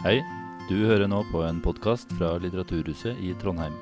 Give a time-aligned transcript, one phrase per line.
[0.00, 0.22] Hei,
[0.64, 3.74] du hører nå på en podkast fra Litteraturhuset i Trondheim.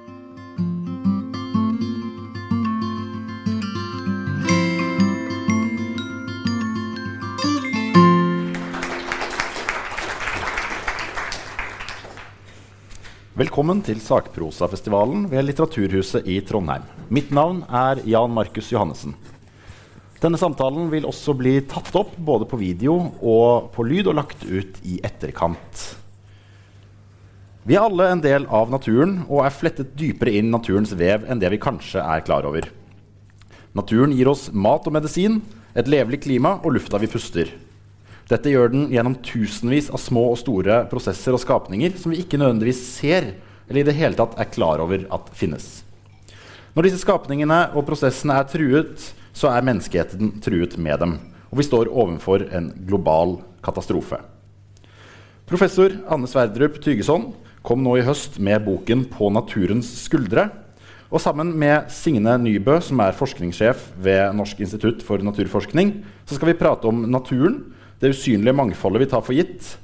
[13.39, 16.83] Velkommen til Sakprosafestivalen ved Litteraturhuset i Trondheim.
[17.15, 19.15] Mitt navn er Jan Markus Johannessen.
[20.19, 24.43] Denne samtalen vil også bli tatt opp både på video og på lyd og lagt
[24.51, 25.87] ut i etterkant.
[27.69, 31.41] Vi er alle en del av naturen og er flettet dypere inn naturens vev enn
[31.43, 32.65] det vi kanskje er klar over.
[33.77, 35.43] Naturen gir oss mat og medisin,
[35.77, 37.51] et levelig klima og lufta vi puster.
[38.31, 42.41] Dette gjør den gjennom tusenvis av små og store prosesser og skapninger som vi ikke
[42.41, 43.35] nødvendigvis ser
[43.69, 45.67] eller i det hele tatt er klar over at finnes.
[46.73, 51.13] Når disse skapningene og prosessene er truet, så er menneskeheten truet med dem.
[51.53, 54.23] Og vi står overfor en global katastrofe.
[55.49, 57.29] Professor Anne Sverdrup Tygeson
[57.67, 60.51] kom nå i høst med boken 'På naturens skuldre'.
[61.09, 66.53] Og sammen med Signe Nybø, som er forskningssjef ved Norsk institutt for naturforskning, så skal
[66.53, 69.79] vi prate om naturen, det usynlige mangfoldet vi tar for gitt,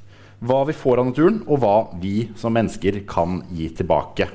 [0.45, 4.29] hva vi får av naturen, og hva vi som mennesker kan gi tilbake.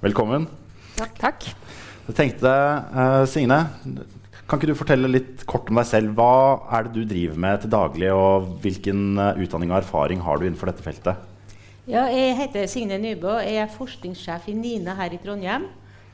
[0.00, 0.48] Velkommen.
[0.96, 1.18] Takk.
[1.20, 1.44] Takk.
[2.08, 3.60] Jeg tenkte, uh, Signe,
[4.48, 6.16] kan ikke du fortelle litt kort om deg selv?
[6.16, 10.40] Hva er det du driver med til daglig, og hvilken uh, utdanning og erfaring har
[10.40, 11.29] du innenfor dette feltet?
[11.90, 13.32] Ja, jeg heter Signe Nybø.
[13.42, 15.64] Jeg er forskningssjef i NINA her i Trondheim.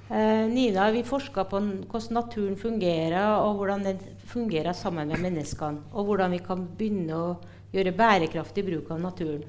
[0.09, 5.83] Eh, Nina, vi forsker på hvordan naturen fungerer, og hvordan den fungerer sammen med menneskene.
[5.93, 7.27] Og hvordan vi kan begynne å
[7.75, 9.43] gjøre bærekraftig bruk av naturen.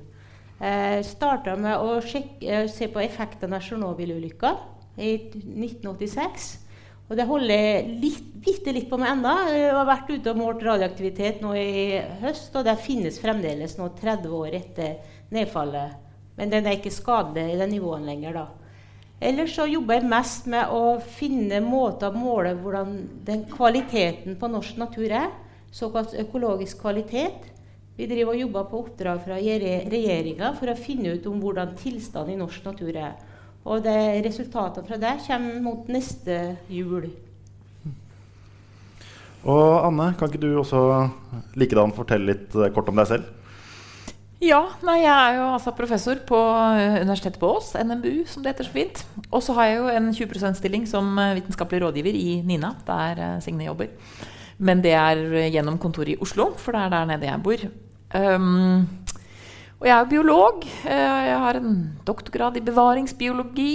[0.60, 4.52] Eh, starta med å sjekke, se på effekten av Tsjernobyl-ulykka
[5.00, 6.50] i 1986.
[7.08, 9.38] Og det holder litt, bitte litt på med ennå.
[9.54, 13.88] Jeg har vært ute og målt radioaktivitet nå i høst, og det finnes fremdeles nå
[13.96, 16.04] 30 år etter nedfallet.
[16.38, 18.48] Men den er ikke skadelig i den nivåen lenger, da.
[19.18, 24.50] Ellers så jobber jeg mest med å finne måter å måle hvordan den kvaliteten på
[24.54, 25.32] norsk natur er.
[25.74, 27.50] Såkalt økologisk kvalitet.
[27.98, 32.36] Vi driver og jobber på oppdrag fra regjeringa for å finne ut om hvordan tilstanden
[32.36, 33.16] i norsk natur er.
[33.68, 33.98] Og det,
[34.28, 36.38] resultatene fra det kommer mot neste
[36.70, 37.10] jul.
[39.48, 40.84] Og Anne, kan ikke du også
[41.58, 43.37] likedan fortelle litt eh, kort om deg selv?
[44.38, 48.52] Ja, nei, jeg er jo altså professor på eh, Universitetet på Ås, NMBU, som det
[48.52, 49.00] heter så fint.
[49.32, 53.42] Og så har jeg jo en 20 %-stilling som eh, vitenskapelig rådgiver i NINA, der
[53.42, 53.90] Signe jobber.
[54.62, 57.66] Men det er gjennom kontoret i Oslo, for det er der nede jeg bor.
[58.14, 58.86] Um,
[59.80, 60.64] og jeg er biolog.
[60.86, 61.76] Jeg har en
[62.06, 63.74] doktorgrad i bevaringsbiologi.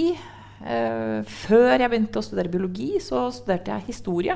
[0.63, 4.35] Før jeg begynte å studere biologi, så studerte jeg historie.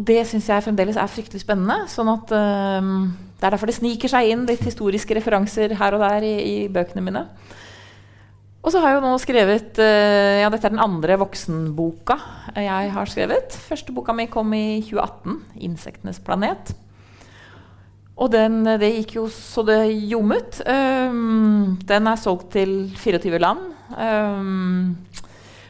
[0.00, 1.84] Og det syns jeg fremdeles er fryktelig spennende.
[1.92, 6.00] sånn at um, Det er derfor det sniker seg inn litt historiske referanser her og
[6.00, 7.26] der i, i bøkene mine.
[8.64, 12.16] Og så har jeg jo nå skrevet uh, Ja, dette er den andre voksenboka
[12.56, 13.52] jeg har skrevet.
[13.68, 15.36] Første boka mi kom i 2018,
[15.68, 16.72] 'Insektenes planet'.
[18.20, 20.62] Og den, det gikk jo så det ljommet.
[20.64, 23.68] Um, den er solgt til 24 land.
[23.96, 24.96] Um,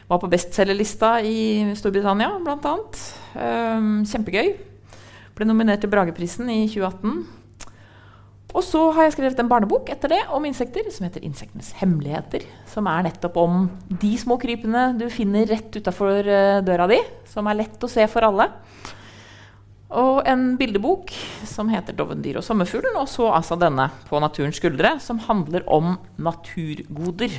[0.07, 4.55] var på bestselgerlista i Storbritannia, blant Um, kjempegøy.
[5.37, 7.41] Ble nominert til Brageprisen i 2018.
[8.51, 12.43] Og så har jeg skrevet en barnebok etter det om insekter som heter 'Insektenes hemmeligheter'.
[12.67, 16.99] Som er nettopp om de små krypene du finner rett utafor uh, døra di.
[17.25, 18.49] Som er lett å se for alle.
[19.91, 21.11] Og en bildebok
[21.45, 22.99] som heter 'Dovendyr og sommerfuglen'.
[22.99, 27.31] Og så altså denne 'På naturens skuldre', som handler om naturgoder.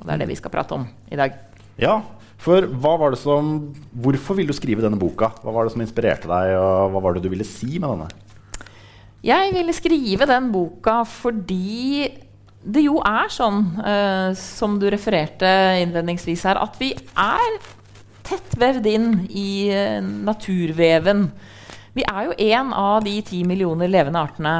[0.00, 1.32] Og det er det vi skal prate om i dag.
[1.78, 2.02] Ja,
[2.40, 3.52] for hva var det som,
[3.92, 5.32] Hvorfor ville du skrive denne boka?
[5.44, 8.08] Hva var det som inspirerte deg, og hva var det du ville si med denne?
[9.20, 12.08] Jeg ville skrive den boka fordi
[12.60, 15.48] det jo er sånn, uh, som du refererte
[15.80, 17.54] innledningsvis her, at vi er
[18.26, 21.26] tett vevd inn i uh, naturveven.
[21.96, 24.54] Vi er jo en av de ti millioner levende artene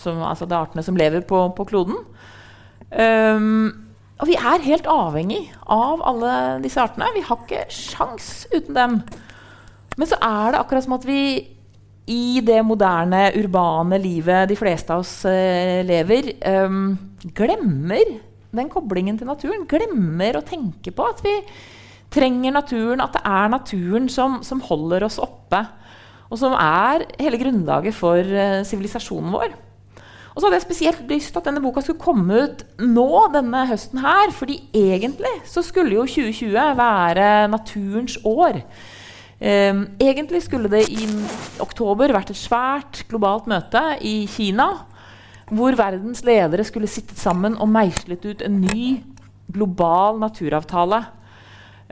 [0.00, 2.00] som, altså de artene som lever på, på kloden.
[2.90, 3.83] Um,
[4.22, 7.10] og vi er helt avhengig av alle disse artene.
[7.16, 9.00] Vi har ikke sjans uten dem.
[9.98, 11.22] Men så er det akkurat som at vi
[12.10, 16.34] i det moderne, urbane livet de fleste av oss uh, lever,
[16.66, 16.92] um,
[17.34, 18.18] glemmer
[18.54, 19.64] den koblingen til naturen.
[19.68, 21.32] Glemmer å tenke på at vi
[22.14, 25.64] trenger naturen, at det er naturen som, som holder oss oppe.
[26.28, 28.36] Og som er hele grunnlaget for
[28.68, 29.56] sivilisasjonen uh, vår.
[30.34, 33.60] Og så hadde jeg spesielt lyst til at denne boka skulle komme ut nå denne
[33.70, 34.32] høsten her.
[34.34, 38.58] fordi egentlig så skulle jo 2020 være naturens år.
[39.38, 41.06] Um, egentlig skulle det i
[41.60, 44.86] oktober vært et svært globalt møte i Kina.
[45.50, 49.02] hvor verdens ledere skulle sittet sammen og meislet ut en ny
[49.52, 51.04] global naturavtale.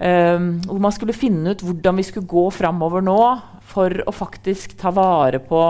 [0.03, 4.75] Um, hvor man skulle finne ut hvordan vi skulle gå framover nå for å faktisk
[4.81, 5.61] ta vare på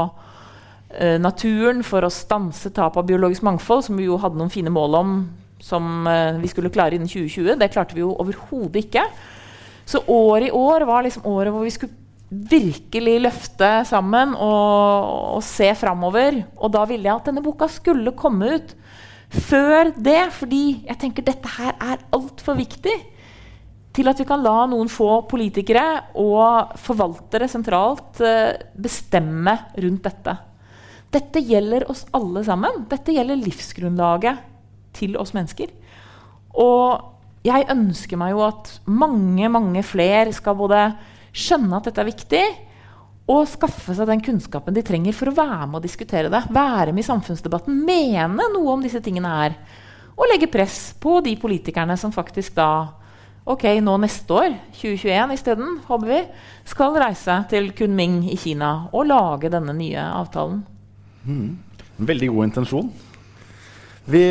[1.22, 4.98] naturen, for å stanse tap av biologisk mangfold, som vi jo hadde noen fine mål
[4.98, 5.14] om
[5.62, 7.54] som uh, vi skulle klare innen 2020.
[7.60, 9.06] Det klarte vi jo overhodet ikke.
[9.86, 12.00] Så året i år var liksom året hvor vi skulle
[12.32, 16.42] virkelig løfte sammen og, og se framover.
[16.56, 18.76] Og da ville jeg at denne boka skulle komme ut
[19.32, 22.94] før det, fordi jeg tenker dette her er altfor viktig
[23.92, 25.84] til at vi kan la noen få politikere
[26.20, 29.52] og forvaltere sentralt eh, bestemme
[29.84, 30.36] rundt dette.
[31.12, 32.84] Dette gjelder oss alle sammen.
[32.90, 34.44] Dette gjelder livsgrunnlaget
[34.96, 35.72] til oss mennesker.
[36.60, 40.84] Og jeg ønsker meg jo at mange, mange flere skal både
[41.32, 42.44] skjønne at dette er viktig,
[43.32, 46.42] og skaffe seg den kunnskapen de trenger for å være med og diskutere det.
[46.52, 49.54] Være med i samfunnsdebatten, mene noe om disse tingene her.
[50.16, 52.68] Og legge press på de politikerne som faktisk da
[53.48, 56.20] ok, nå neste år, 2021 isteden, håper vi,
[56.68, 60.62] skal reise til Kunming i Kina og lage denne nye avtalen.
[61.26, 61.56] Mm.
[62.02, 62.92] Veldig god intensjon.
[64.10, 64.22] I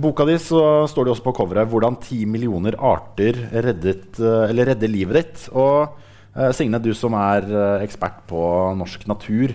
[0.00, 4.88] boka di så står det også på coveret hvordan ti millioner arter reddet, eh, redder
[4.88, 5.48] livet ditt.
[5.52, 5.98] Og
[6.34, 8.40] eh, Signe, du som er uh, ekspert på
[8.78, 9.52] norsk natur.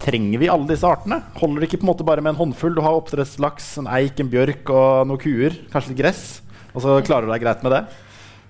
[0.00, 1.20] Trenger vi alle disse artene?
[1.36, 2.76] Holder det ikke på en måte bare med en håndfull?
[2.76, 5.60] Du har oppdrettslaks, en eik, en bjørk og noen kuer.
[5.72, 6.24] Kanskje litt gress.
[6.72, 7.82] Og så klarer du deg greit med det?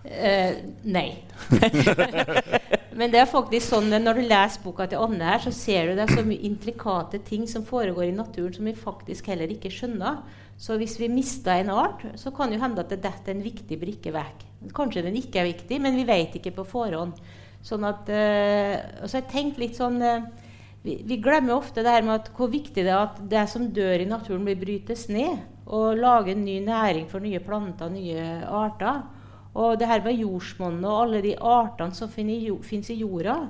[0.07, 0.53] Uh,
[0.87, 1.09] nei.
[2.97, 5.87] Men det er faktisk sånn at når du leser boka til Anne, her, så ser
[5.87, 9.53] du det er så mye intrikate ting som foregår i naturen som vi faktisk heller
[9.53, 10.25] ikke skjønner.
[10.61, 13.79] Så hvis vi mister en art, så kan det hende at det detter en viktig
[13.81, 14.43] brikke vekk.
[14.77, 17.15] Kanskje den ikke er viktig, men vi vet ikke på forhånd.
[17.65, 18.75] Sånn at, øh,
[19.07, 20.27] så jeg tenkt litt sånn øh,
[20.83, 23.69] vi, vi, glemmer ofte det her med at hvor viktig det er at det som
[23.77, 25.41] dør i naturen, blir brytes ned.
[25.71, 29.05] Og lager ny næring for nye planter og nye arter.
[29.59, 33.41] Og det her med jordsmonnet og alle de artene som finnes i jorda,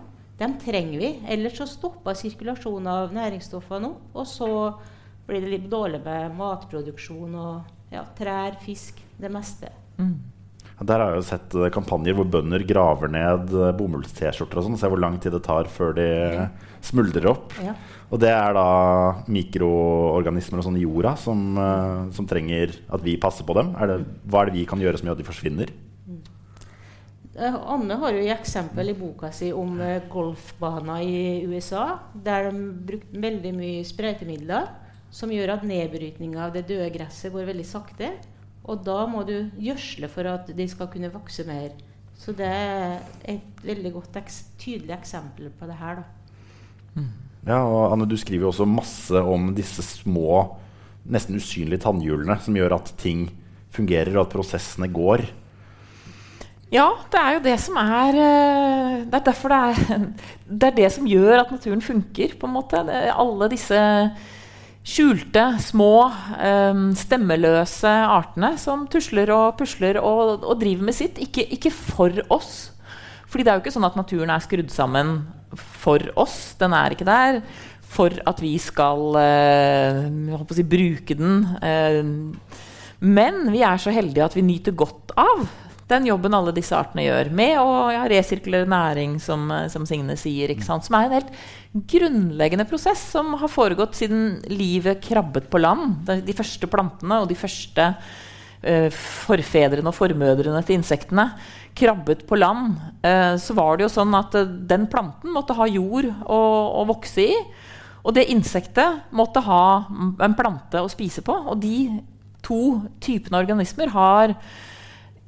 [0.40, 1.10] dem trenger vi.
[1.28, 4.50] Ellers så stopper sirkulasjonen av næringsstoffene opp, Og så
[5.28, 9.68] blir det litt dårlig med matproduksjon og ja, trær, fisk, det meste.
[9.98, 10.16] Mm.
[10.80, 14.78] Der har jeg jo sett eh, kampanjer hvor bønder graver ned eh, bomulls-T-skjorter og sånn.
[14.80, 16.08] Se hvor lang tid det tar før de
[16.88, 17.52] smuldrer opp.
[17.60, 17.74] Ja.
[18.08, 18.64] Og det er da
[19.28, 21.52] mikroorganismer og sånn i jorda som,
[22.16, 23.74] som, trenger at vi passer på dem.
[23.76, 25.74] Er det, hva er det vi kan gjøre som gjør at de forsvinner?
[27.40, 27.56] Mm.
[27.74, 32.64] Anne har jo et eksempel i boka si om uh, golfbaner i USA, der de
[32.90, 34.68] brukte veldig mye sprøytemidler
[35.10, 38.12] som gjør at nedbrytninga av det døde gresset går veldig sakte.
[38.68, 41.72] Og da må du gjødsle for at de skal kunne vokse mer.
[42.20, 43.00] Så det er
[43.32, 44.20] et veldig godt,
[44.60, 46.02] tydelig eksempel på det her.
[46.02, 47.04] da.
[47.46, 50.58] Ja, og Anne, du skriver jo også masse om disse små,
[51.08, 53.30] nesten usynlige tannhjulene som gjør at ting
[53.72, 55.24] fungerer, og at prosessene går.
[56.70, 60.04] Ja, det er jo det som er eh, Det er derfor det er
[60.60, 62.82] det, er det som gjør at naturen funker, på en måte.
[62.86, 63.80] Det, alle disse
[64.90, 66.08] skjulte, små,
[66.40, 71.18] um, stemmeløse artene som tusler og pusler og, og driver med sitt.
[71.20, 72.70] Ikke, ikke, for oss.
[73.30, 75.12] Fordi det er jo ikke sånn at naturen er skrudd sammen
[75.82, 76.54] for oss.
[76.58, 77.42] Den er ikke der
[77.90, 81.42] for at vi skal uh, si, bruke den.
[83.00, 85.44] Men vi er så heldige at vi nyter godt av
[85.90, 87.30] den jobben alle disse artene gjør.
[87.36, 90.52] Med å ja, resirkulere næring, som, som Signe sier.
[90.64, 91.32] Som er en helt
[91.90, 96.02] grunnleggende prosess som har foregått siden livet krabbet på land.
[96.08, 101.30] De, første plantene og de første uh, forfedrene og formødrene til insektene
[101.78, 102.74] krabbet på land.
[103.04, 104.34] Uh, så var det jo sånn at
[104.70, 106.40] den planten måtte ha jord å,
[106.80, 107.36] å, vokse i.
[108.00, 109.62] Og det insektet måtte ha
[110.24, 111.36] en plante å spise på.
[111.52, 112.00] Og de
[112.42, 114.34] to typene organismer har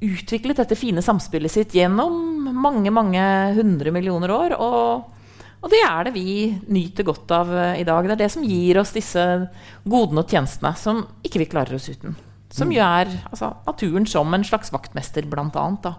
[0.03, 3.23] utviklet dette fine samspillet sitt gjennom mange mange
[3.57, 4.59] hundre millioner år.
[4.59, 5.09] og
[5.63, 8.03] og det er det vi nyter godt av uh, i dag.
[8.03, 9.23] Det er det som gir oss disse
[9.87, 12.17] godene og tjenestene som ikke vi klarer oss uten.
[12.51, 15.87] Som gjør jo er altså, naturen som en slags vaktmester, blant annet.
[15.87, 15.95] Da,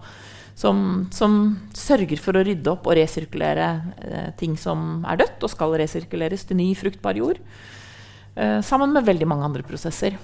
[0.55, 1.39] som, som,
[1.75, 3.71] sørger for å rydde opp og resirkulere
[4.05, 7.41] eh, ting som er dødt, og skal resirkuleres til ny, fruktbar jord.
[8.37, 10.15] Eh, sammen med veldig mange andre prosesser.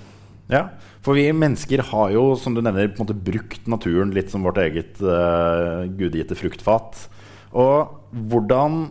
[0.51, 0.65] Ja,
[1.05, 4.43] for vi mennesker har jo, som du nevner, på en måte brukt naturen litt som
[4.45, 7.07] vårt eget uh, gudgitte fruktfat.
[7.55, 8.89] Og hvordan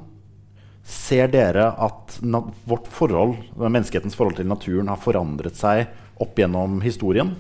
[0.89, 5.85] ser dere at vårt forhold, menneskehetens forhold til naturen har forandret seg
[6.19, 7.35] opp gjennom historien?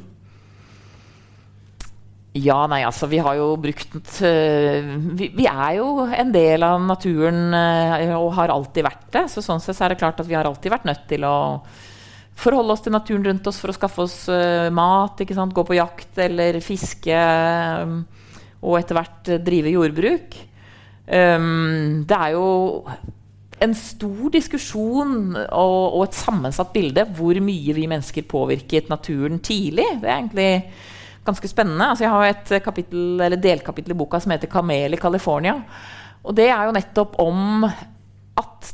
[2.37, 6.83] Ja, nei, altså vi har jo brukt uh, vi, vi, er jo en del av
[6.83, 9.29] naturen uh, og har alltid vært det.
[9.31, 11.37] Så sånn sett er det klart at vi har alltid vært nødt til å
[12.39, 16.19] forholde oss til naturen rundt oss for å skaffe oss uh, mat, gå på jakt
[16.23, 17.23] eller fiske
[17.83, 18.01] um,
[18.59, 20.37] og etter hvert drive jordbruk.
[21.09, 22.47] Um, det er jo
[23.59, 29.87] en stor diskusjon og, og, et sammensatt bilde hvor mye vi mennesker påvirket naturen tidlig.
[29.99, 30.49] Det er egentlig
[31.27, 31.91] ganske spennende.
[31.91, 35.59] Altså, jeg har et kapittel, delkapittel i boka som heter 'Kamel i California'.
[36.23, 37.65] Og det er jo nettopp om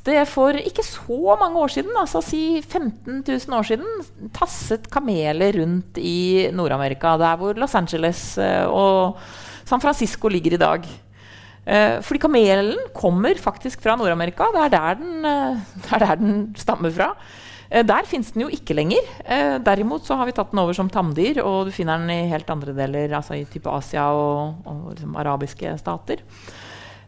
[0.05, 4.03] det for ikke så mange år siden, altså si 15 000 år siden,
[4.35, 9.17] tasset kameler rundt i Nord-Amerika, der hvor Los Angeles eh, og
[9.65, 10.85] San Francisco ligger i dag.
[11.65, 14.51] Eh, fordi kamelen kommer faktisk fra Nord-Amerika.
[14.53, 14.69] Det, er
[16.05, 17.09] der den stammer fra.
[17.71, 19.01] Eh, der fins den jo ikke lenger.
[19.65, 22.49] derimot så har vi tatt den over som tamdyr, og du finner den i helt
[22.49, 26.21] andre deler, altså i type Asia og, og liksom arabiske stater.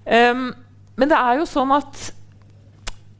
[0.08, 0.54] Um,
[0.98, 2.08] men det er jo sånn at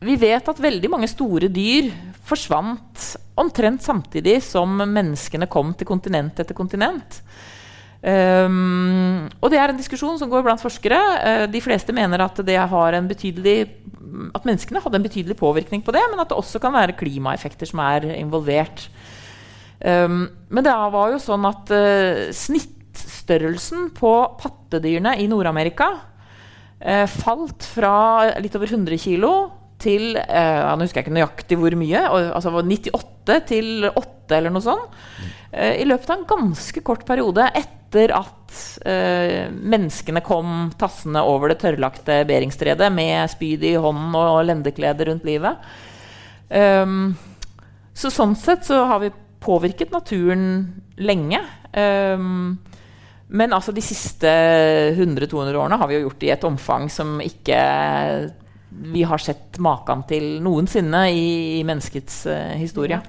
[0.04, 1.90] vi vet at veldig mange store dyr
[2.28, 7.22] forsvant omtrent samtidig som menneskene kom til kontinent etter kontinent.
[7.98, 11.00] Um, og det er en diskusjon som går blant forskere.
[11.18, 12.46] Uh, de fleste mener at, at,
[14.46, 17.82] menneskene hadde en betydelig påvirkning på det, men at det også kan være klimaeffekter som
[17.88, 18.86] er involvert.
[19.82, 27.66] Um, men det var jo sånn at uh, snittstørrelsen på pattedyrene i Nord-Amerika uh, falt
[27.74, 27.96] fra
[28.42, 29.26] litt over 100 kg
[29.82, 32.04] til eh, Nå husker jeg ikke nøyaktig hvor mye.
[32.34, 34.96] altså 98 til 8 eller noe sånt.
[35.52, 38.58] Eh, I løpet av en ganske kort periode etter at
[38.90, 45.28] eh, menneskene kom tassende over det tørrlagte Beringstredet med spyd i hånden og lendeklede rundt
[45.28, 45.62] livet.
[46.48, 47.12] Um,
[47.98, 49.12] så sånn sett så har vi
[49.44, 50.46] påvirket naturen
[51.00, 51.42] lenge.
[51.76, 52.58] Um,
[53.28, 54.30] men altså de siste
[54.96, 57.58] 100-200 årene har vi jo gjort det i et omfang som ikke
[58.70, 61.28] vi har sett maken til noensinne i,
[61.60, 63.00] i menneskets uh, historie.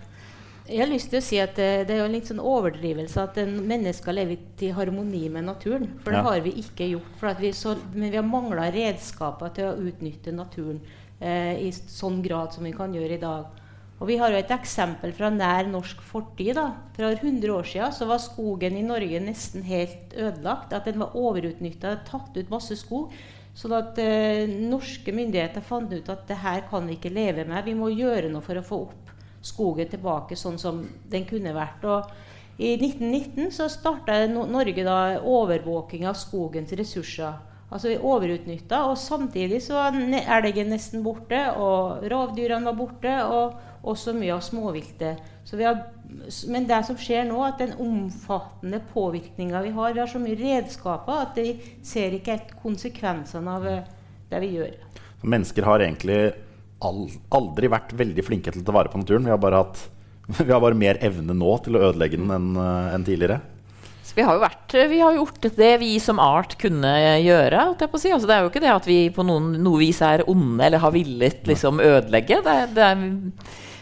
[0.68, 3.22] Jeg har lyst til å si at det, det er jo en litt sånn overdrivelse
[3.22, 5.86] at mennesker lever i harmoni med naturen.
[6.02, 6.26] For det ja.
[6.26, 7.22] har vi ikke gjort.
[7.40, 10.82] Vi så, men vi har mangla redskaper til å utnytte naturen
[11.24, 13.64] eh, i sånn grad som vi kan gjøre i dag.
[13.98, 16.54] Og Vi har jo et eksempel fra nær norsk fortid.
[16.60, 16.68] da.
[16.94, 20.76] Fra 100 år siden så var skogen i Norge nesten helt ødelagt.
[20.76, 23.16] At den var overutnytta, tatt ut masse skog.
[23.58, 27.64] Sånn at eh, norske myndigheter fant ut at det her kan vi ikke leve med.
[27.66, 29.12] Vi må gjøre noe for å få opp
[29.42, 31.82] skogen tilbake sånn som den kunne vært.
[31.82, 37.34] Og I 1919 så starta Norge da overvåking av skogens ressurser.
[37.68, 39.98] Altså vi overutnytta, og samtidig så var
[40.38, 45.20] elgen nesten borte, og rovdyrene var borte, og også mye av småviltet.
[45.60, 45.82] Har,
[46.48, 50.38] men det som skjer nå, at den omfattende påvirkninga vi har Vi har så mye
[50.38, 51.52] redskaper at vi
[51.84, 53.90] ser ikke helt konsekvensene av eh,
[54.30, 54.72] det vi gjør.
[55.28, 56.18] Mennesker har egentlig
[56.78, 59.26] aldri vært veldig flinke til å ta vare på naturen.
[59.26, 59.84] Vi har bare, hatt,
[60.40, 63.40] vi har bare mer evne nå til å ødelegge den enn eh, en tidligere.
[64.18, 66.90] Vi har, vært, vi har gjort det vi som art kunne
[67.22, 67.60] gjøre.
[67.78, 68.10] Si.
[68.10, 70.82] Altså, det er jo ikke det at vi på noen, noe vis er onde eller
[70.82, 72.40] har villet liksom, ødelegge.
[72.42, 73.04] Det, det er,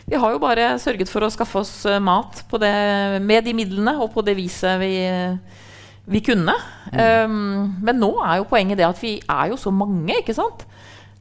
[0.06, 2.72] vi har jo bare sørget for å skaffe oss uh, mat det,
[3.26, 4.94] med de midlene og på det viset vi,
[6.06, 6.54] vi kunne.
[6.92, 7.00] Mm.
[7.30, 10.66] Um, men nå er jo poenget det at vi er jo så mange, ikke sant?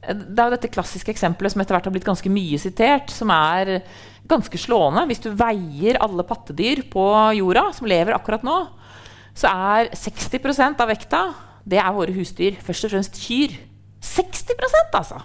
[0.06, 3.32] Det er jo dette klassiske eksempelet som etter hvert har blitt ganske mye sitert, som
[3.34, 3.80] er
[4.30, 5.06] ganske slående.
[5.10, 7.06] Hvis du veier alle pattedyr på
[7.40, 8.60] jorda som lever akkurat nå,
[9.36, 11.22] så er 60% av vekta
[11.66, 12.60] det er våre husdyr.
[12.62, 13.56] Først og fremst kyr.
[14.06, 15.18] 60% altså!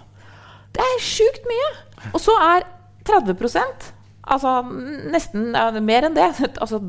[0.74, 1.68] Det er sjukt mye!
[2.10, 2.64] Og så er
[3.08, 3.92] 30
[4.22, 4.50] Altså
[5.10, 6.28] nesten ja, mer enn det.
[6.62, 6.82] Altså,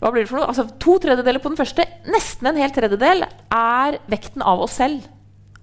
[0.00, 0.50] hva blir det for noe?
[0.52, 5.06] Altså, to tredjedeler på den første, nesten en hel tredjedel, er vekten av oss selv.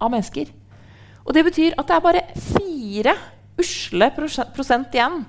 [0.01, 0.50] Av mennesker.
[1.24, 3.13] Og det betyr at det er bare fire
[3.62, 5.22] usle prosent igjen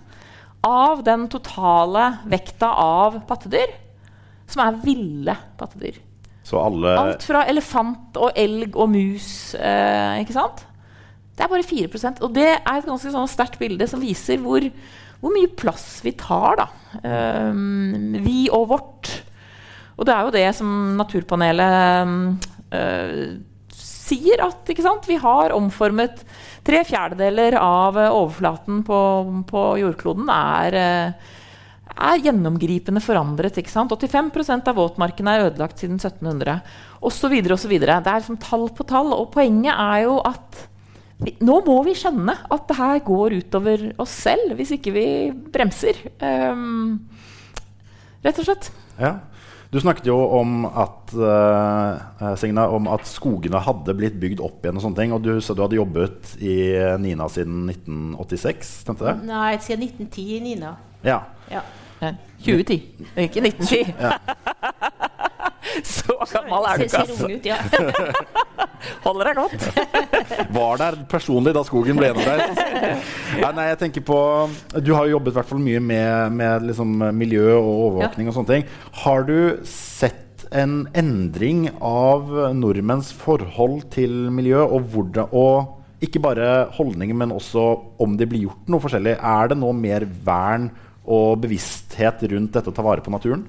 [0.64, 3.74] av den totale vekta av pattedyr
[4.50, 6.00] som er ville pattedyr.
[6.54, 6.92] Alle...
[7.00, 9.28] Alt fra elefant og elg og mus.
[9.56, 10.64] Eh, ikke sant?
[11.34, 14.64] Det er bare 4% Og det er et ganske sånn sterkt bilde som viser hvor,
[15.20, 16.60] hvor, mye plass vi tar.
[16.62, 16.68] da.
[17.02, 19.10] Um, vi og vårt.
[19.98, 23.34] Og det er jo det som Naturpanelet uh,
[23.74, 26.22] sier, at vi har omformet
[26.66, 28.98] tre fjerdedeler av overflaten på,
[29.48, 30.76] på jordkloden er,
[31.94, 33.56] er gjennomgripende forandret.
[33.56, 36.60] 85% av våtmarkene er ødelagt siden 1700.
[37.04, 37.38] Osv.
[37.56, 37.74] osv.
[37.80, 39.12] Det er liksom tall på tall.
[39.16, 40.66] Og poenget er jo at
[41.44, 45.06] nå må vi skjønne at det her går utover oss selv hvis ikke vi
[45.54, 46.00] bremser.
[46.20, 47.06] Um,
[48.24, 48.70] rett og slett.
[48.98, 49.16] Ja.
[49.74, 54.78] Du snakket jo om at, uh, Signe, om at skogene hadde blitt bygd opp igjen.
[54.78, 56.58] Og sånne ting, og du sa du hadde jobbet i
[57.02, 58.74] Nina siden 1986?
[58.84, 59.16] Stemte det?
[59.26, 60.76] Nei, siden 1910 i Nina.
[61.02, 61.24] Ja.
[61.50, 61.64] Ja.
[62.04, 62.14] Nei,
[62.44, 62.80] 2010,
[63.24, 63.94] ikke 1910.
[65.94, 67.34] Så gammel er du ikke, Ser- ser ung altså.
[67.34, 67.58] ut, ja.
[69.04, 69.66] Holder deg godt.
[70.58, 72.60] Var der personlig da skogen ble gjennomreist.
[73.40, 74.18] Nei, nei, jeg tenker på
[74.84, 78.28] Du har jo jobbet hvert fall mye med, med liksom miljø og overvåkning.
[78.28, 78.68] og sånne ting.
[79.04, 79.36] Har du
[79.68, 87.32] sett en endring av nordmenns forhold til miljø, og, hvordan, og ikke bare holdninger, men
[87.34, 87.64] også
[88.04, 89.16] om det blir gjort noe forskjellig?
[89.16, 90.68] Er det nå mer vern
[91.04, 93.42] og bevissthet rundt dette å ta vare på naturen?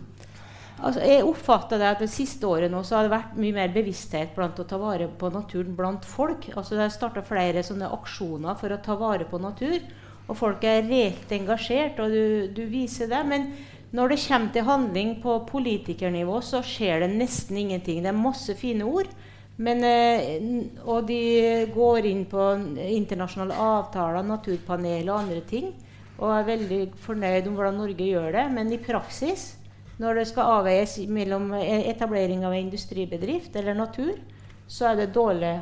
[0.75, 3.71] Altså, jeg oppfatter det at det siste året nå så har det vært mye mer
[3.75, 6.49] bevissthet blant å ta vare på naturen blant folk.
[6.51, 9.79] Altså, det er starta flere sånne aksjoner for å ta vare på natur.
[10.25, 13.21] Og folk er reelt engasjert, og du, du viser det.
[13.29, 13.47] Men
[13.95, 18.01] når det kommer til handling på politikernivå, så skjer det nesten ingenting.
[18.03, 19.11] Det er masse fine ord.
[19.55, 20.41] Men, eh,
[20.83, 21.19] og de
[21.71, 22.49] går inn på
[22.83, 25.71] internasjonale avtaler, naturpanel og andre ting.
[26.19, 28.49] Og er veldig fornøyd om hvordan Norge gjør det.
[28.57, 29.53] Men i praksis
[30.01, 34.17] når det skal avveies mellom e- etablering av industribedrift eller natur,
[34.67, 35.61] så er det dårlige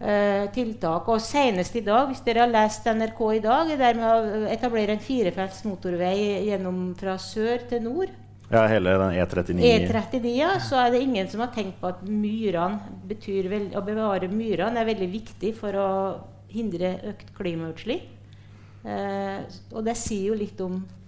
[0.00, 1.08] eh, tiltak.
[1.08, 4.52] Og senest i dag, hvis dere har lest NRK i dag, er det med å
[4.52, 8.12] etablere en firefelts motorvei gjennom fra sør til nord.
[8.52, 11.88] Ja, hele den E E39 E39, ja, så er det ingen som har tenkt på
[11.88, 15.88] at myrene betyr vel, å bevare myrene er veldig viktig for å
[16.52, 18.10] hindre økt klimautslipp.
[18.84, 19.40] Eh,
[19.72, 21.03] og det sier jo litt om eh,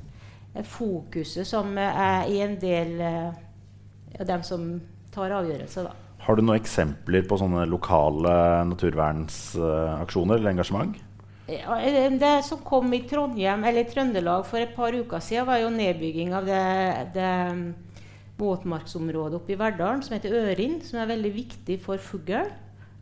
[0.65, 4.69] fokuset som eh, er i en del eh, av dem som
[5.13, 6.03] tar avgjørelser, da.
[6.27, 8.33] Har du noen eksempler på sånne lokale
[8.73, 10.97] naturvernsaksjoner eller engasjement?
[11.47, 15.47] Ja, eh, det som kom i Trondheim, eller i Trøndelag for et par uker siden,
[15.47, 16.63] var jo nedbygging av det,
[17.15, 17.67] det mm,
[18.41, 22.49] våtmarksområdet oppe i Verdalen som heter Ørin, som er veldig viktig for fugl.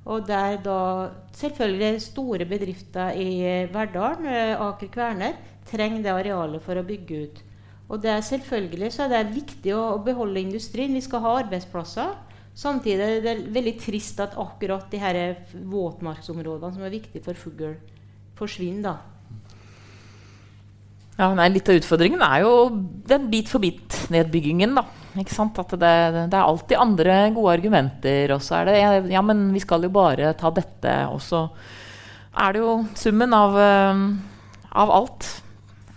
[0.04, 6.64] Og der da selvfølgelig store bedrifter i eh, Verdalen, eh, Aker Kværner, trenger det arealet
[6.64, 7.42] for å bygge ut.
[7.92, 10.94] Og det er selvfølgelig så det viktig å, å beholde industrien.
[10.96, 12.14] Vi skal ha arbeidsplasser.
[12.55, 15.18] Samtidig er det veldig trist at akkurat de her
[15.53, 17.74] våtmarksområdene som er viktige for fugl,
[18.38, 18.94] forsvinner.
[18.94, 19.14] da.
[21.14, 22.55] Ja, nei, litt av utfordringen er jo
[23.11, 24.74] den bit-for-bit-nedbyggingen.
[24.79, 24.87] da.
[25.20, 25.59] Ikke sant?
[25.62, 25.94] At det,
[26.33, 28.35] det er alltid andre gode argumenter.
[28.35, 30.96] Og så er det ja, ja, men vi skal jo bare ta dette.
[31.14, 31.44] Og så
[32.35, 34.05] er det jo summen av, eh,
[34.83, 35.29] av alt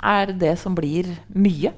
[0.04, 1.74] er det som blir mye.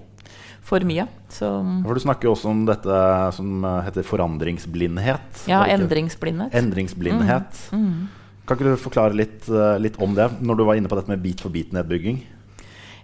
[0.70, 1.08] For mye.
[1.34, 1.48] Så
[1.86, 2.98] For Du snakker jo også om dette
[3.34, 5.46] som eh, heter forandringsblindhet.
[5.50, 6.54] ja, endringsblindhet.
[6.54, 7.62] Endringsblindhet.
[7.74, 8.08] Mm.
[8.46, 11.10] Kan ikke du forklare litt, eh, litt om det, når du var inne på dette
[11.10, 12.22] med bit-for-bit-nedbygging?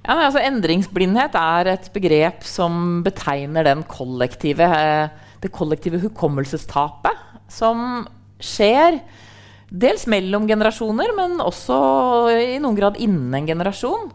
[0.06, 5.10] Ja, men altså Endringsblindhet er et begrep som betegner den kollektive, eh,
[5.42, 7.18] det kollektive hukommelsestapet
[7.50, 8.06] som
[8.38, 9.00] skjer
[9.74, 11.78] dels mellom generasjoner, men også
[12.30, 14.12] i noen grad innen en generasjon.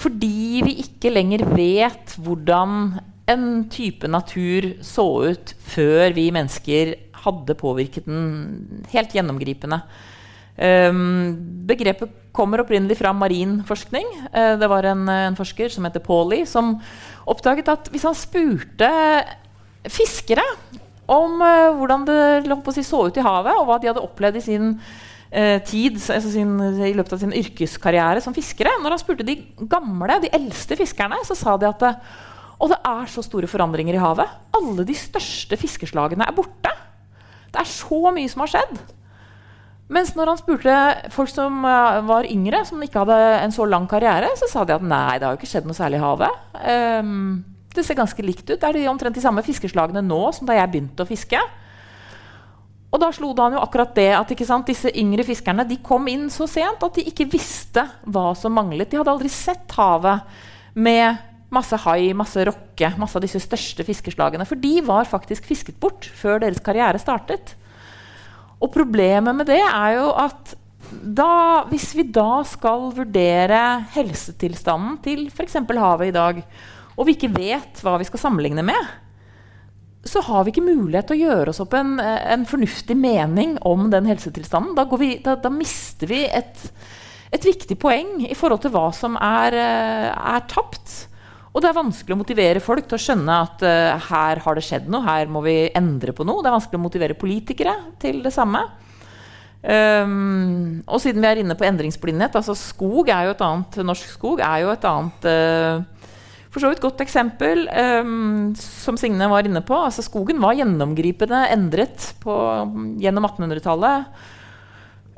[0.00, 7.58] Fordi vi ikke lenger vet hvordan en type natur så ut før vi mennesker hadde
[7.58, 9.82] påvirket den helt gjennomgripende.
[10.60, 11.36] Um,
[11.68, 14.08] begrepet kommer opprinnelig fra marin forskning.
[14.32, 16.74] Uh, det var en, en forsker som heter Pauli, som
[17.30, 18.90] oppdaget at hvis han spurte
[19.88, 20.44] fiskere
[21.10, 24.44] om uh, hvordan det si, så ut i havet, og hva de hadde opplevd i
[24.48, 24.74] sin
[25.30, 29.36] tid, altså sin, i løpet av sin yrkeskarriere som fiskere Når han spurte de
[29.70, 31.84] gamle, de eldste fiskerne, så sa de at
[32.60, 34.32] og det er så store forandringer i havet.
[34.56, 36.72] Alle de største fiskeslagene er borte.
[37.50, 38.74] Det er så mye som har skjedd.
[39.90, 40.74] Mens når han spurte
[41.10, 44.76] folk som eh, var yngre, som ikke hadde en så lang karriere, så sa de
[44.76, 46.44] at nei, det har jo ikke skjedd noe særlig i havet.
[46.60, 47.40] Um,
[47.74, 48.58] det ser ganske likt ut.
[48.60, 51.40] Det er de omtrent de samme fiskeslagene nå som da jeg begynte å fiske.
[52.90, 56.08] Og da slo det han jo akkurat det at sant, disse yngre fiskerne de kom
[56.10, 58.90] inn så sent at de ikke visste hva som manglet.
[58.90, 60.26] De hadde aldri sett havet
[60.74, 61.20] med
[61.54, 64.46] masse hai, masse rokke, masse av disse største fiskeslagene.
[64.46, 67.54] For de var faktisk fisket bort før deres karriere startet.
[68.60, 70.56] Og problemet med det er jo at
[70.90, 73.60] da, hvis vi da skal vurdere
[73.94, 75.60] helsetilstanden til f.eks.
[75.70, 76.42] havet i dag,
[76.96, 78.90] og vi ikke vet hva vi skal sammenligne med,
[80.10, 83.86] så har vi ikke mulighet til å gjøre oss opp en, en fornuftig mening om
[83.92, 84.74] den helsetilstanden.
[84.74, 86.64] Da, vi, da, da mister vi et,
[87.30, 90.96] et, viktig poeng i forhold til hva som er, eh, er, tapt.
[91.52, 94.62] Og det er vanskelig å motivere folk til å skjønne at uh, her har det
[94.62, 96.44] skjedd noe, her må vi endre på noe.
[96.44, 98.62] Det er vanskelig å motivere politikere til det samme.
[99.60, 104.06] Um, og siden vi er inne på endringsblindhet altså Skog er jo et annet norsk
[104.08, 105.99] skog er jo et annet uh,
[106.50, 107.68] for så vidt godt eksempel,
[108.02, 109.76] um, som Signe var inne på.
[109.78, 112.34] Altså, skogen var gjennomgripende endret på,
[112.98, 114.08] gjennom 1800-tallet.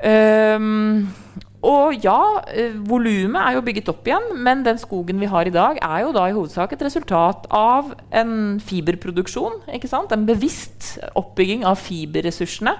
[0.03, 1.07] Um,
[1.63, 5.55] og ja, uh, volumet er jo bygget opp igjen, men den skogen vi har i
[5.55, 9.63] dag, er jo da i hovedsak et resultat av en fiberproduksjon.
[9.73, 12.75] En bevisst oppbygging av fiberressursene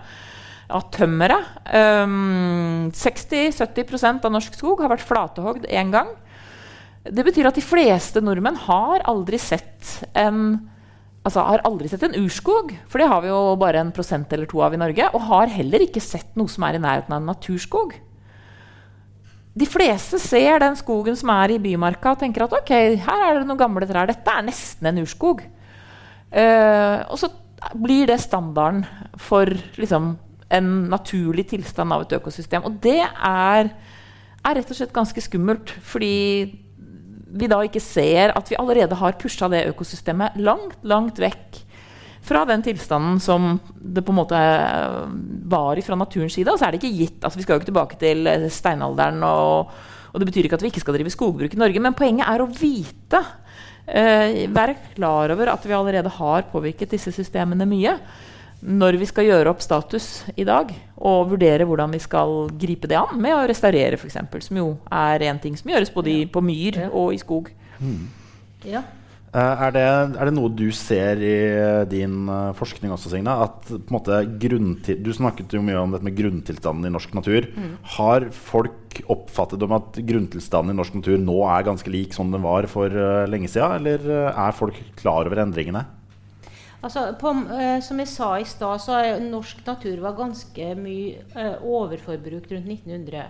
[0.74, 1.58] av tømmeret.
[1.74, 6.14] Um, 60-70% av norsk skog har vært flatehogd én gang.
[7.04, 10.70] Det betyr at de fleste nordmenn har aldri sett en
[11.24, 14.48] altså har aldri sett en urskog, for det har vi jo bare en prosent eller
[14.50, 15.08] to av i Norge.
[15.16, 17.96] Og har heller ikke sett noe som er i nærheten av en naturskog.
[19.54, 22.74] De fleste ser den skogen som er i bymarka og tenker at ok,
[23.06, 24.10] her er det noen gamle trær.
[24.10, 25.46] Dette er nesten en urskog.
[26.34, 27.30] Uh, og så
[27.78, 28.82] blir det standarden
[29.22, 29.48] for
[29.80, 30.16] liksom,
[30.52, 32.66] en naturlig tilstand av et økosystem.
[32.68, 33.70] Og det er,
[34.44, 36.16] er rett og slett ganske skummelt, fordi
[37.34, 41.62] vi da ikke ser at vi allerede har pusha det økosystemet langt, langt vekk
[42.24, 44.42] fra den tilstanden som det på en måte
[45.52, 46.52] var fra naturens side.
[46.52, 49.74] Og så er det ikke gitt altså Vi skal jo ikke tilbake til steinalderen, og,
[50.14, 51.84] og det betyr ikke at vi ikke skal drive skogbruk i Norge.
[51.84, 53.24] Men poenget er å vite,
[53.88, 57.98] eh, være klar over at vi allerede har påvirket disse systemene mye
[58.64, 60.72] når vi skal gjøre opp status i dag,
[61.04, 65.28] og vurdere hvordan vi skal gripe det an med å restaurere, f.eks., som jo er
[65.28, 67.52] en ting som gjøres både i, på myr og i skog.
[67.84, 68.06] Mm.
[68.72, 68.84] Ja.
[69.34, 71.38] Uh, er, det, er, det, noe du ser i
[71.90, 73.34] din uh, forskning også, Signe?
[73.34, 77.50] At på en måte Du snakket jo mye om dette med grunntilstanden i norsk natur.
[77.58, 77.72] Mm.
[77.96, 82.46] Har folk oppfattet om at grunntilstanden i norsk natur nå er ganske lik som den
[82.46, 83.82] var for uh, lenge siden?
[83.82, 85.82] Eller er folk klar over endringene?
[86.84, 91.22] Altså, på, eh, som jeg sa i stad, så er norsk natur var ganske mye
[91.40, 93.24] eh, overforbrukt rundt 1900.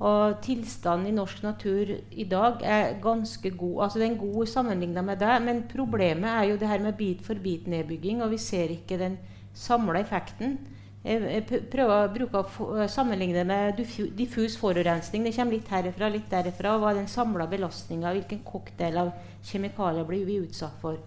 [0.00, 3.82] Og tilstanden i norsk natur i dag er ganske god.
[3.84, 7.22] Altså Den er god sammenligna med det, men problemet er jo det her med bit
[7.22, 9.18] for bit-nedbygging, og vi ser ikke den
[9.54, 10.58] samla effekten.
[11.04, 13.78] Jeg prøver å bruke sammenligne det med
[14.18, 15.22] diffus forurensning.
[15.24, 16.74] Det kommer litt herfra, litt derfra.
[16.76, 18.12] Hva er den samla belastninga?
[18.18, 19.14] Hvilken cocktail av
[19.46, 20.98] kjemikalier blir vi utsatt for?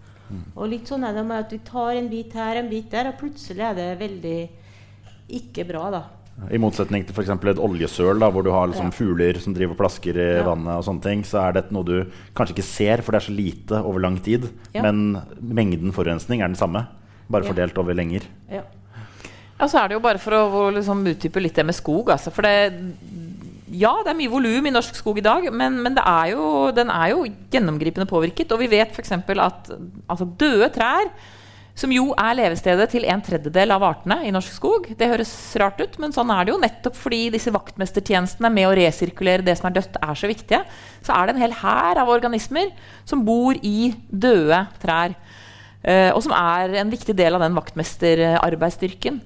[0.55, 3.11] Og litt sånn er det med at vi tar en bit her, en bit der,
[3.11, 4.37] og plutselig er det veldig
[5.39, 6.03] ikke bra, da.
[6.49, 7.29] I motsetning til f.eks.
[7.29, 8.95] et oljesøl, da, hvor du har liksom ja.
[8.97, 10.45] fugler som driver og plasker i ja.
[10.47, 11.97] vannet, og sånne ting, så er dette noe du
[12.33, 14.49] kanskje ikke ser, for det er så lite over lang tid.
[14.73, 14.81] Ja.
[14.85, 16.87] Men mengden forurensning er den samme,
[17.29, 18.25] bare fordelt over lenger.
[18.51, 18.65] Ja.
[19.59, 22.09] Ja, så er det jo bare for å liksom, utdype litt det med skog.
[22.11, 22.73] Altså, for det,
[23.73, 26.91] ja, det er mye volum i norsk skog i dag, men, men er jo, den
[26.93, 28.51] er jo gjennomgripende påvirket.
[28.53, 29.13] Og vi vet f.eks.
[29.17, 29.71] at
[30.07, 31.09] altså, døde trær,
[31.73, 35.79] som jo er levestedet til en tredjedel av artene i norsk skog Det høres rart
[35.81, 39.71] ut, men sånn er det jo nettopp fordi disse vaktmestertjenestene med å resirkulere det som
[39.71, 40.61] er dødt, er så viktige.
[41.01, 42.69] Så er det en hel hær av organismer
[43.09, 45.17] som bor i døde trær.
[45.83, 49.17] Uh, og som er en viktig del av den vaktmesterarbeidsstyrken.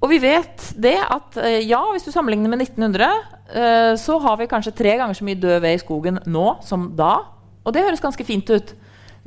[0.00, 3.08] Og vi vet det at uh, ja, hvis du sammenligner med 1900,
[3.52, 6.88] uh, så har vi kanskje tre ganger så mye død ved i skogen nå som
[6.96, 7.18] da.
[7.64, 8.72] Og det høres ganske fint ut.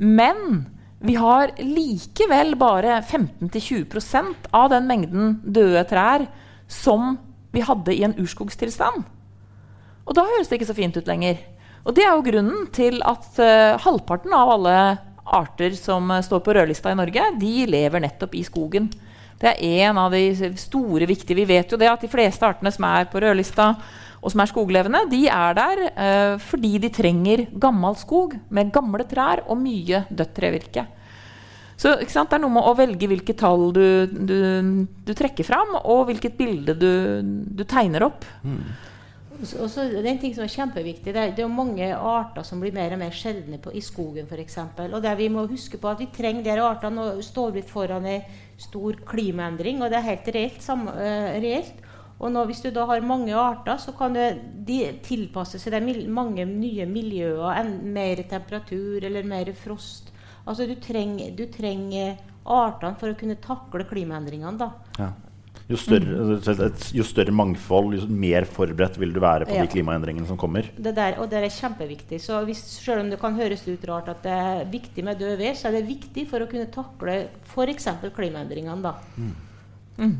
[0.02, 0.64] Men
[1.04, 6.26] vi har likevel bare 15-20% av den mengden døde trær
[6.66, 7.14] som
[7.54, 9.04] vi hadde i en urskogstilstand.
[10.04, 11.38] Og da høres det ikke så fint ut lenger.
[11.84, 14.76] Og det er jo grunnen til at uh, halvparten av alle
[15.24, 18.90] arter som står på rødlista i Norge, de lever nettopp i skogen.
[19.40, 22.72] Det er en av de store, viktige Vi vet jo det at de fleste artene
[22.72, 23.74] som er på rødlista,
[24.24, 29.04] og som er skoglevende, de er der uh, fordi de trenger gammel skog med gamle
[29.08, 30.86] trær og mye dødt trevirke.
[31.76, 34.38] Så Det er noe med å velge hvilke tall du, du,
[35.04, 36.92] du trekker fram, og hvilket bilde du,
[37.50, 38.24] du tegner opp.
[38.46, 38.62] Mm.
[39.34, 41.12] Og så, det er en ting som er kjempeviktig.
[41.12, 44.28] Det er, det er mange arter som blir mer og mer sjeldne på, i skogen
[44.30, 44.58] f.eks.
[44.86, 46.94] Og det vi må huske på at vi trenger de artene.
[46.94, 48.28] Nå står vi foran en
[48.60, 50.62] stor klimaendring, og det er helt reelt.
[50.62, 51.82] Sam, uh, reelt.
[52.22, 54.28] Og nå, hvis du da har mange arter, så kan det,
[54.64, 57.42] de tilpasse seg de mange nye miljøer.
[57.58, 60.12] En, mer temperatur eller mer frost.
[60.46, 64.56] Altså du trenger, du trenger artene for å kunne takle klimaendringene.
[64.60, 64.70] da.
[65.00, 65.10] Ja.
[65.64, 66.80] Jo større, mm.
[66.92, 69.62] jo større, mangfold, jo mer forberedt vil du være på ja.
[69.64, 70.68] de klimaendringene som kommer.
[70.76, 72.18] Det der, og det er kjempeviktig.
[72.20, 75.38] Så hvis, selv om det kan høres ut rart at det er viktig med død
[75.40, 77.16] ved, så er det viktig for å kunne takle
[77.48, 77.88] f.eks.
[78.12, 78.82] klimaendringene.
[78.84, 78.98] da.
[79.16, 79.32] Mm.
[80.04, 80.18] Mm.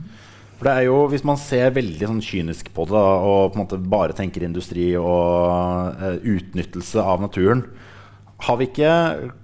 [0.54, 3.58] For det er jo, Hvis man ser veldig sånn kynisk på det da, og på
[3.58, 7.66] en måte bare tenker industri og uh, utnyttelse av naturen,
[8.44, 8.90] har vi ikke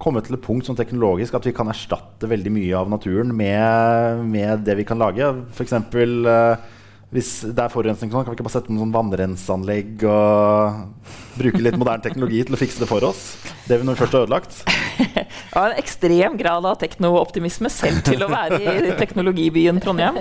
[0.02, 4.26] kommet til et punkt sånn teknologisk at vi kan erstatte veldig mye av naturen med,
[4.28, 5.30] med det vi kan lage?
[5.54, 5.76] F.eks.
[5.94, 6.68] Uh,
[7.10, 11.08] hvis det er forurensning, sånn, kan vi ikke bare sette noen sånn vannrenseanlegg og
[11.40, 13.24] bruke litt moderne teknologi til å fikse det for oss?
[13.66, 14.60] Det vi når først har ødelagt?
[15.50, 20.20] Ja, en ekstrem grad av teknooptimisme selv til å være i teknologibyen Trondheim.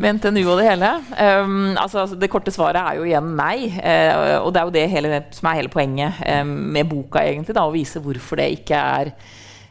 [0.00, 0.90] Med NTNU og det hele.
[1.14, 3.68] Um, altså, det korte svaret er jo igjen nei.
[3.78, 7.54] Uh, og det er jo det hele, som er hele poenget um, med boka, egentlig.
[7.56, 9.14] Da, å vise hvorfor det ikke er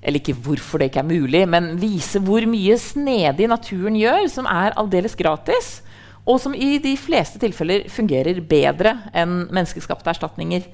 [0.04, 4.50] eller ikke hvorfor det ikke er mulig, men vise hvor mye snedig naturen gjør, som
[4.52, 5.78] er aldeles gratis,
[6.28, 10.68] og som i de fleste tilfeller fungerer bedre enn menneskeskapte erstatninger.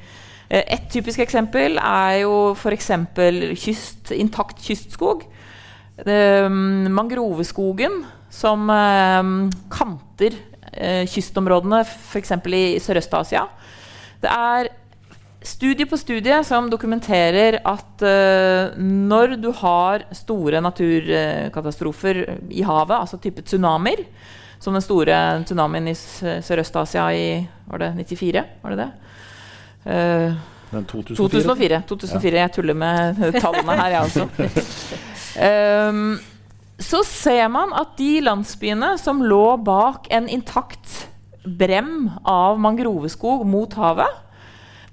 [0.50, 2.90] Uh, et typisk eksempel er jo f.eks.
[3.62, 5.28] Kyst, intakt kystskog.
[6.06, 9.24] Um, mangroveskogen som eh,
[9.74, 10.36] kanter
[10.72, 12.32] eh, kystområdene, f.eks.
[12.56, 13.48] i Sørøst-Asia.
[14.22, 14.70] Det er
[15.42, 23.20] studie på studie som dokumenterer at uh, når du har store naturkatastrofer i havet, altså
[23.24, 24.04] type tsunamier,
[24.60, 27.28] som den store tsunamien i Sørøst-Asia i
[27.72, 28.46] var det 94?
[28.62, 28.90] Var det det?
[29.88, 31.16] Uh, 2004.
[31.18, 31.84] 2004.
[31.88, 32.36] 2004.
[32.36, 32.42] Ja.
[32.44, 35.08] Jeg tuller med tallene her, jeg også.
[35.38, 36.18] Um,
[36.80, 41.10] så ser man at de landsbyene som lå bak en intakt
[41.44, 44.26] brem av mangroveskog mot havet,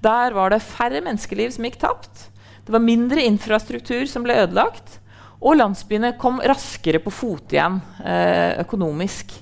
[0.03, 2.27] der var det færre menneskeliv som gikk tapt.
[2.67, 4.99] Det var mindre infrastruktur som ble ødelagt.
[5.39, 9.35] Og landsbyene kom raskere på fote igjen eh, økonomisk.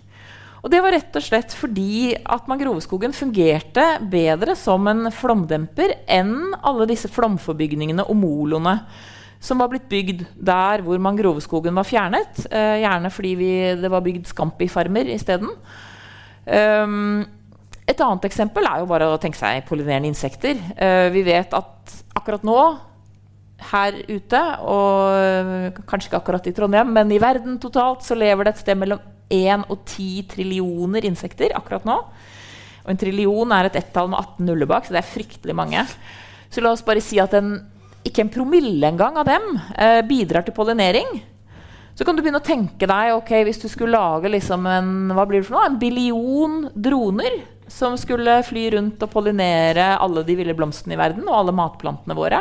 [0.64, 6.54] Og det var rett og slett fordi at mangroveskogen fungerte bedre som en flomdemper enn
[6.64, 8.78] alle disse flomforbygningene og moloene
[9.44, 12.46] som var blitt bygd der hvor mangroveskogen var fjernet.
[12.48, 15.52] Eh, gjerne fordi vi, det var bygd Scampi-farmer isteden.
[16.44, 17.24] Um,
[17.88, 20.56] et annet eksempel er jo bare å tenke seg pollinerende insekter.
[20.78, 22.58] Uh, vi vet at akkurat nå
[23.70, 28.54] her ute, og kanskje ikke akkurat i Trondheim, men i verden totalt, så lever det
[28.54, 29.00] et sted mellom
[29.32, 32.00] 1 og 10 trillioner insekter akkurat nå.
[32.84, 35.84] Og en trillion er et ett-tall med 18 nuller bak, så det er fryktelig mange.
[36.52, 37.56] Så la oss bare si at en
[38.04, 41.08] ikke en promille engang av dem eh, bidrar til pollinering,
[41.94, 45.64] så kan du begynne å tenke deg ok, hvis du skulle lage liksom en, noe?
[45.64, 51.28] en billion droner som skulle fly rundt og pollinere alle de ville blomstene i verden
[51.28, 52.40] og alle matplantene våre.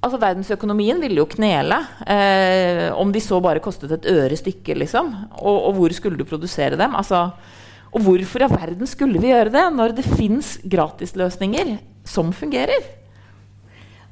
[0.00, 4.78] Altså Verdensøkonomien ville jo knele eh, om de så bare kostet et øre stykket.
[4.80, 5.10] Liksom.
[5.42, 6.94] Og, og, hvor skulle du produsere dem?
[6.96, 7.26] Altså,
[7.90, 11.74] og hvorfor i verden skulle vi gjøre det når det fins gratisløsninger
[12.08, 12.99] som fungerer?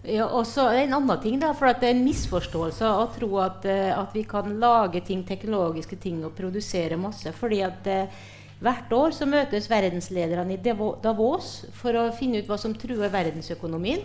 [0.08, 3.66] Ja, og så En annen ting, da, for det er en misforståelse å tro at,
[3.68, 7.32] uh, at, vi kan lage ting, teknologiske ting og produsere masse.
[7.32, 8.20] fordi at eh,
[8.58, 14.00] Hvert år så møtes verdenslederne i Davos for å finne ut hva som truer verdensøkonomien.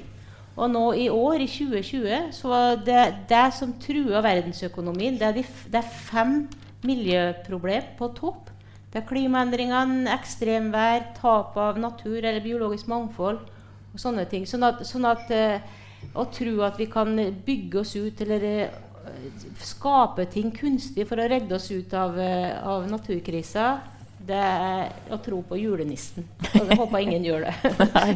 [0.54, 5.40] Og nå i år, i 2020, så var det det som truer verdensøkonomien, det er,
[5.40, 6.36] de, det er fem
[6.86, 8.52] miljøproblem på topp.
[8.94, 14.46] Det er klimaendringene, ekstremvær, tap av natur eller biologisk mangfold og sånne ting.
[14.46, 15.82] Sånn at, sånn at uh,
[16.14, 21.28] å tro at vi kan bygge oss ut eller uh, skape ting kunstig for å
[21.30, 23.74] redde oss ut av, uh, av naturkrisa,
[24.24, 26.24] det er å tro på julenissen.
[26.54, 27.56] Og jeg håper ingen gjør det.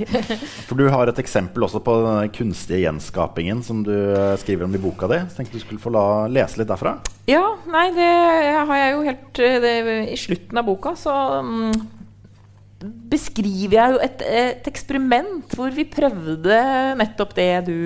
[0.70, 3.92] For du har et eksempel også på den kunstige gjenskapingen som du
[4.40, 5.20] skriver om i boka di.
[5.28, 6.96] Så tenkte du skulle få la, lese litt derfra.
[7.28, 9.76] Ja, nei, det har jeg jo helt det,
[10.14, 11.76] I slutten av boka så um,
[12.84, 16.60] beskriver jeg jo et, et, eksperiment hvor vi prøvde
[17.00, 17.78] nettopp det du,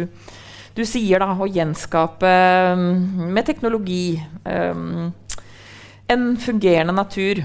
[0.75, 2.31] du sier, da, å gjenskape
[2.75, 2.85] um,
[3.31, 5.11] med teknologi um,
[6.11, 7.43] en fungerende natur.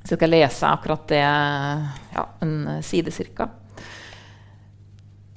[0.00, 3.50] Så jeg skal lese akkurat det ja, en side cirka.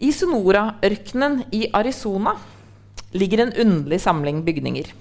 [0.02, 2.38] I Sonora-ørkenen i Arizona
[3.12, 4.94] ligger en underlig samling bygninger.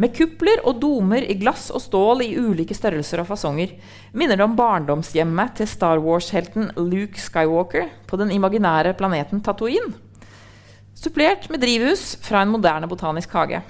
[0.00, 3.74] Med kupler og domer i glass og stål i ulike størrelser og fasonger
[4.16, 9.92] minner det om barndomshjemmet til Star Wars-helten Luke Skywalker på den imaginære planeten Tatooine.
[10.96, 13.60] Supplert med drivhus fra en moderne botanisk hage.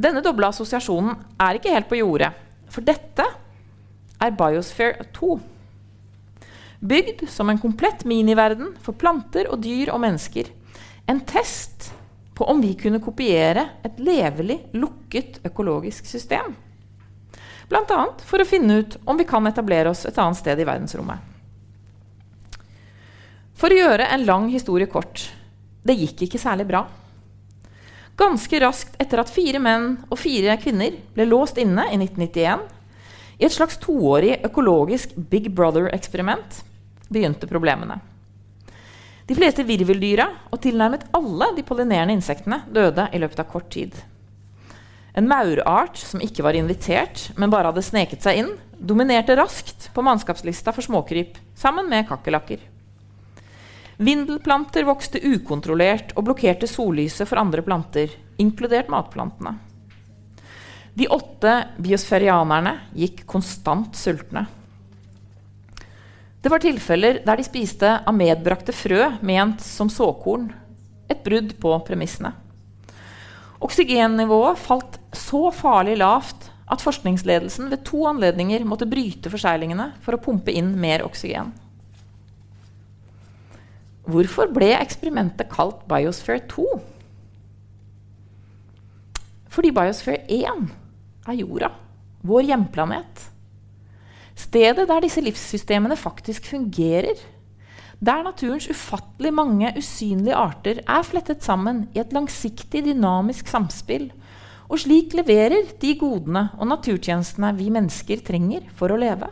[0.00, 2.30] Denne doble assosiasjonen er ikke helt på jordet,
[2.70, 3.26] for dette
[4.22, 5.34] er Biosphere 2.
[6.80, 10.46] Bygd som en komplett miniverden for planter og dyr og mennesker.
[11.10, 11.90] En test
[12.40, 16.54] på om vi kunne kopiere et levelig, lukket økologisk system.
[17.68, 17.98] Bl.a.
[18.24, 21.20] for å finne ut om vi kan etablere oss et annet sted i verdensrommet.
[23.60, 25.28] For å gjøre en lang historie kort
[25.84, 26.86] det gikk ikke særlig bra.
[28.16, 32.64] Ganske raskt etter at fire menn og fire kvinner ble låst inne i 1991
[33.40, 36.62] i et slags toårig økologisk Big Brother-eksperiment,
[37.08, 38.00] begynte problemene.
[39.30, 43.94] De fleste virveldyra og tilnærmet alle de pollinerende insektene døde i løpet av kort tid.
[45.14, 50.02] En maurart som ikke var invitert, men bare hadde sneket seg inn, dominerte raskt på
[50.02, 52.58] mannskapslista for småkryp, sammen med kakerlakker.
[54.02, 58.10] Vindelplanter vokste ukontrollert og blokkerte sollyset for andre planter,
[58.42, 59.60] inkludert matplantene.
[60.98, 64.48] De åtte biosferianerne gikk konstant sultne.
[66.40, 70.48] Det var tilfeller der de spiste av medbrakte frø ment som såkorn.
[71.10, 72.32] Et brudd på premissene.
[73.60, 80.22] Oksygennivået falt så farlig lavt at forskningsledelsen ved to anledninger måtte bryte forseglingene for å
[80.22, 81.50] pumpe inn mer oksygen.
[84.10, 86.64] Hvorfor ble eksperimentet kalt Biosphere 2?
[89.50, 90.64] Fordi Biosphere 1
[91.28, 91.70] er jorda,
[92.24, 93.26] vår hjemplanet.
[94.40, 97.18] Stedet der disse livssystemene faktisk fungerer.
[98.00, 104.08] Der naturens ufattelig mange usynlige arter er flettet sammen i et langsiktig, dynamisk samspill.
[104.70, 109.28] Og slik leverer de godene og naturtjenestene vi mennesker trenger for å leve.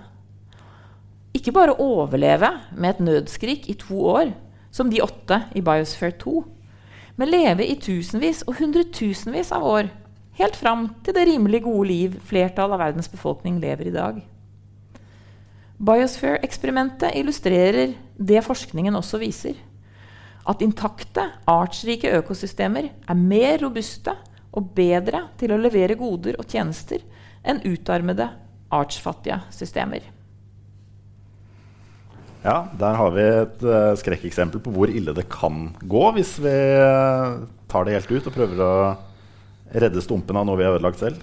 [1.32, 4.34] Ikke bare overleve med et nødskrik i to år,
[4.74, 6.42] som de åtte i Biosphere 2,
[7.18, 9.88] men leve i tusenvis og hundretusenvis av år
[10.38, 14.20] helt fram til det rimelig gode liv flertallet av verdens befolkning lever i dag.
[15.78, 19.54] Biosphere-eksperimentet illustrerer det forskningen også viser.
[20.48, 24.16] At intakte, artsrike økosystemer er mer robuste
[24.56, 27.04] og bedre til å levere goder og tjenester
[27.46, 28.26] enn utarmede,
[28.74, 30.02] artsfattige systemer.
[32.42, 36.54] Ja, der har vi et uh, skrekkeksempel på hvor ille det kan gå hvis vi
[36.78, 38.74] uh, tar det helt ut og prøver å
[39.78, 41.22] redde stumpen av noe vi har ødelagt selv?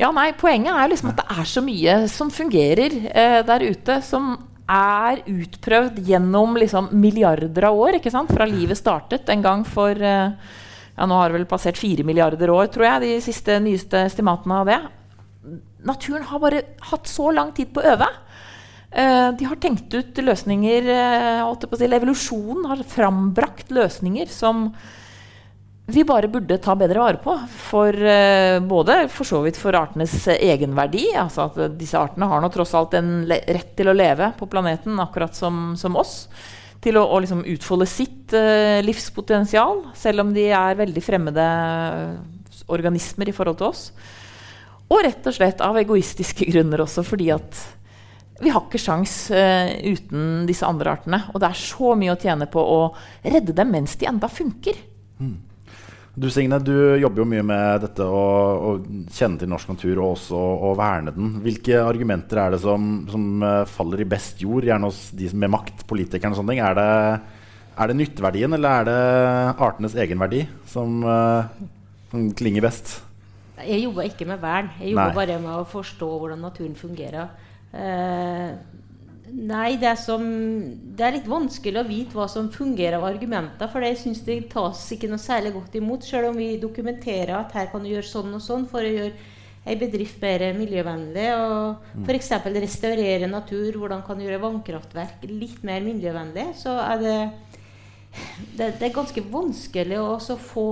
[0.00, 3.98] Ja, nei, Poenget er liksom at det er så mye som fungerer eh, der ute,
[4.04, 4.32] som
[4.70, 7.98] er utprøvd gjennom liksom, milliarder av år.
[7.98, 8.30] ikke sant?
[8.32, 10.32] Fra livet startet en gang for eh,
[10.96, 14.62] ja, Nå har det vel passert fire milliarder år, tror jeg, de siste nyeste estimatene
[14.62, 14.80] av det.
[15.88, 18.08] Naturen har bare hatt så lang tid på å øve.
[18.90, 24.70] Eh, de har tenkt ut løsninger eh, si, Evolusjonen har frambrakt løsninger som
[25.92, 27.34] vi bare burde ta bedre vare på.
[27.68, 31.10] For, uh, både for så vidt for artenes egenverdi.
[31.18, 35.00] Altså at disse artene har nå tross alt en rett til å leve på planeten
[35.02, 36.24] akkurat som, som oss.
[36.80, 41.50] Til å, å liksom utfolde sitt uh, livspotensial, selv om de er veldig fremmede
[42.70, 43.84] organismer i forhold til oss.
[44.90, 47.58] Og rett og slett av egoistiske grunner også, fordi at
[48.40, 51.20] vi har ikke sjans uh, uten disse andre artene.
[51.34, 52.80] Og det er så mye å tjene på å
[53.22, 54.78] redde dem mens de enda funker.
[55.20, 55.36] Mm.
[56.14, 58.72] Du Signe, du jobber jo mye med dette å,
[59.14, 61.36] kjenne til norsk natur og også å verne den.
[61.44, 65.52] Hvilke argumenter er det som, som uh, faller i best jord, gjerne hos de med
[65.54, 66.64] makt, politikerne og sånne ting?
[66.66, 66.88] Er det,
[67.76, 68.98] er det nytteverdien, eller er det
[69.68, 70.42] artenes egenverdi
[70.72, 71.46] som, uh,
[72.10, 72.96] som klinger best?
[73.60, 74.74] Jeg jobber ikke med vern.
[74.80, 75.18] Jeg jobber Nei.
[75.22, 77.30] bare med å forstå hvordan naturen fungerer.
[77.70, 78.58] Uh,
[79.30, 80.22] Nei, det er, som,
[80.96, 83.70] det er, litt vanskelig å vite hva som fungerer av argumenter.
[83.70, 87.54] For jeg syns det tas ikke noe særlig godt imot, selv om vi dokumenterer at
[87.56, 89.14] her kan du gjøre sånn og sånn for å gjøre
[89.68, 91.26] ei bedrift mer miljøvennlig.
[91.36, 92.06] Og mm.
[92.08, 92.30] f.eks.
[92.56, 93.68] restaurere natur.
[93.76, 96.48] Hvordan kan du gjøre vannkraftverk litt mer miljøvennlig?
[96.58, 97.18] Så er det,
[98.56, 100.70] det, det er ganske vanskelig å få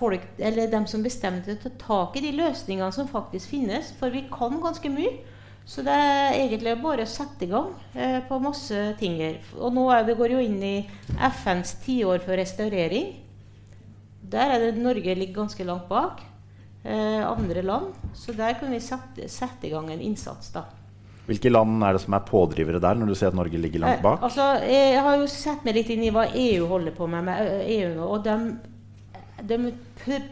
[0.00, 3.92] folk, eller dem som bestemmer til å ta tak i de løsningene som faktisk finnes.
[4.00, 5.18] For vi kan ganske mye.
[5.70, 9.36] Så det er egentlig bare å sette i gang eh, på masse ting her.
[9.54, 10.76] Og nå er vi går jo inn i
[11.14, 13.12] FNs tiår for restaurering.
[14.32, 16.24] Der er det Norge ligger ganske langt bak
[16.82, 17.92] eh, andre land.
[18.18, 20.50] Så der kan vi sette, sette, i gang en innsats.
[20.56, 20.64] da.
[21.28, 24.00] Hvilke land er det som er pådrivere der, når du sier at Norge ligger langt
[24.00, 24.18] eh, bak?
[24.18, 27.28] Eh, altså, jeg har jo sett meg litt inn i hva EU holder på med
[27.30, 28.10] med EU nå.
[28.10, 28.36] Og de,
[29.46, 29.70] de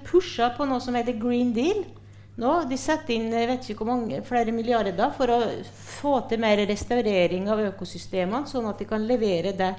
[0.09, 1.87] pusher på noe som heter Green Deal
[2.39, 2.55] nå.
[2.71, 5.39] De setter inn jeg vet ikke hvor mange, flere milliarder for å
[5.75, 9.73] få til mer restaurering av økosystemene, sånn at de kan levere det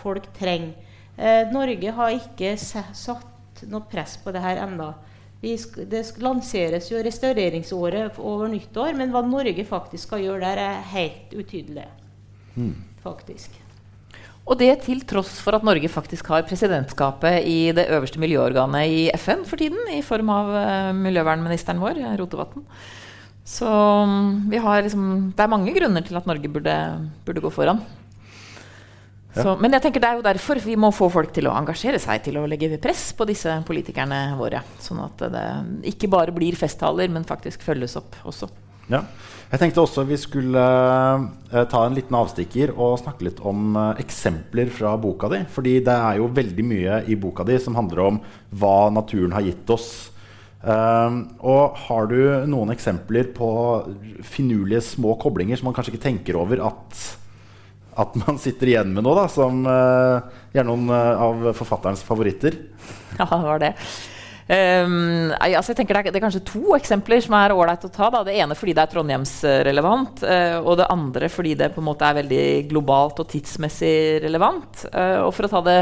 [0.00, 0.74] folk trenger.
[1.16, 4.92] Eh, Norge har ikke satt noe press på det her ennå.
[5.44, 11.36] Det lanseres jo restaureringsåret over nyttår, men hva Norge faktisk skal gjøre der, er helt
[11.36, 11.84] utydelig.
[12.56, 12.74] Mm.
[13.04, 13.63] Faktisk.
[14.44, 19.06] Og det til tross for at Norge faktisk har presidentskapet i det øverste miljøorganet i
[19.16, 22.66] FN for tiden, i form av uh, miljøvernministeren vår, Rotevatn.
[23.44, 25.06] Så um, liksom,
[25.36, 26.76] det er mange grunner til at Norge burde,
[27.24, 27.80] burde gå foran.
[29.34, 29.42] Ja.
[29.42, 31.98] Så, men jeg tenker det er jo derfor vi må få folk til å engasjere
[31.98, 34.60] seg til å legge press på disse politikerne våre.
[34.80, 35.46] Sånn at det
[35.90, 38.52] ikke bare blir festtaler, men faktisk følges opp også.
[38.92, 39.04] Ja.
[39.54, 43.92] Jeg tenkte også vi skulle uh, ta en liten avstikker og snakke litt om uh,
[44.02, 45.44] eksempler fra boka di.
[45.54, 48.18] Fordi det er jo veldig mye i boka di som handler om
[48.58, 49.90] hva naturen har gitt oss.
[50.64, 52.18] Uh, og har du
[52.50, 53.50] noen eksempler på
[54.26, 57.04] finurlige små koblinger som man kanskje ikke tenker over at,
[58.00, 62.58] at man sitter igjen med nå, da, som gjerne noen av forfatterens favoritter?
[63.20, 63.74] Ja, det var det.
[64.44, 67.92] Um, altså jeg tenker det er, det, er, kanskje to eksempler som er ålreit å
[67.92, 68.10] ta.
[68.12, 68.24] Da.
[68.26, 72.08] Det ene fordi det er trondheimsrelevant, uh, og det andre fordi det på en måte
[72.08, 73.94] er veldig globalt og tidsmessig
[74.26, 74.84] relevant.
[74.92, 75.78] Uh, og for å ta det,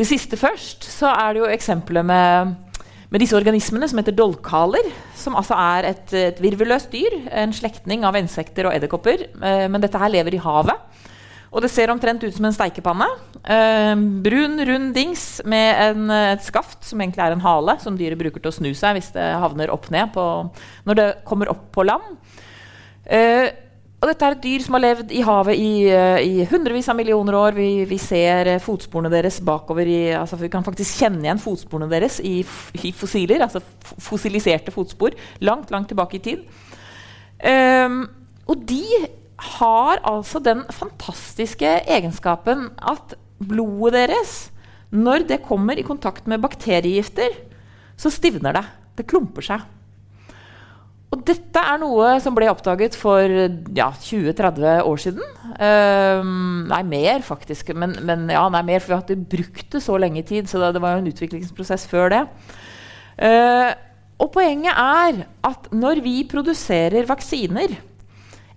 [0.00, 2.80] det, siste først, så er det jo eksempelet med,
[3.12, 4.88] med disse organismene som heter dolkaler.
[5.20, 9.28] Som altså er et, et virvelløst dyr, en slektning av insekter og edderkopper.
[9.36, 10.93] Uh, men dette her lever i havet.
[11.54, 13.06] Og det ser omtrent ut som en steikepanne.
[13.46, 13.94] Eh,
[14.24, 18.42] brun, rund dings med en, et skaft, som egentlig er en hale, som dyret bruker
[18.42, 20.24] til å snu seg hvis det havner opp ned på,
[20.88, 22.16] når det kommer opp på land.
[23.06, 23.52] Eh,
[24.04, 26.98] og dette er et dyr som har levd i havet i, uh, i hundrevis av
[26.98, 27.54] millioner år.
[27.56, 31.88] Vi, vi ser uh, fotsporene deres bakover i altså Vi kan faktisk kjenne igjen fotsporene
[31.88, 32.34] deres i,
[32.84, 35.16] i fossiler, altså fossiliserte fotspor,
[35.48, 36.44] langt, langt tilbake i tid.
[37.40, 38.02] Um,
[38.44, 38.84] og de
[39.56, 44.34] har altså den fantastiske egenskapen at blodet deres,
[44.94, 47.34] når det kommer i kontakt med bakteriegifter,
[47.96, 48.64] så stivner det.
[48.94, 49.64] Det klumper seg.
[51.14, 53.22] Og dette er noe som ble oppdaget for
[53.76, 55.22] ja, 20-30 år siden.
[55.54, 56.26] Uh,
[56.70, 57.70] nei, mer faktisk.
[57.78, 60.50] Men, men ja, nei, mer, for vi hadde brukt det så lenge i tid.
[60.50, 62.22] Så det, det var jo en utviklingsprosess før det.
[63.14, 63.70] Uh,
[64.18, 67.76] og poenget er at når vi produserer vaksiner,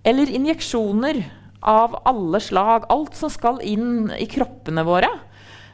[0.06, 1.22] eller injeksjoner
[1.60, 2.86] av alle slag.
[2.88, 5.10] Alt som skal inn i kroppene våre.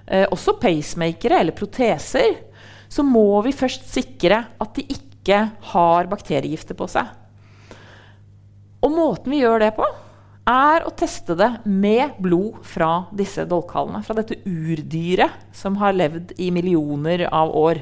[0.06, 2.38] Eh, også pacemakere eller proteser.
[2.88, 5.40] Så må vi først sikre at de ikke
[5.72, 7.08] har bakteriegifter på seg.
[8.84, 9.86] Og måten vi gjør det på,
[10.44, 14.02] er å teste det med blod fra disse dolkhallene.
[14.04, 17.80] Fra dette urdyret som har levd i millioner av år.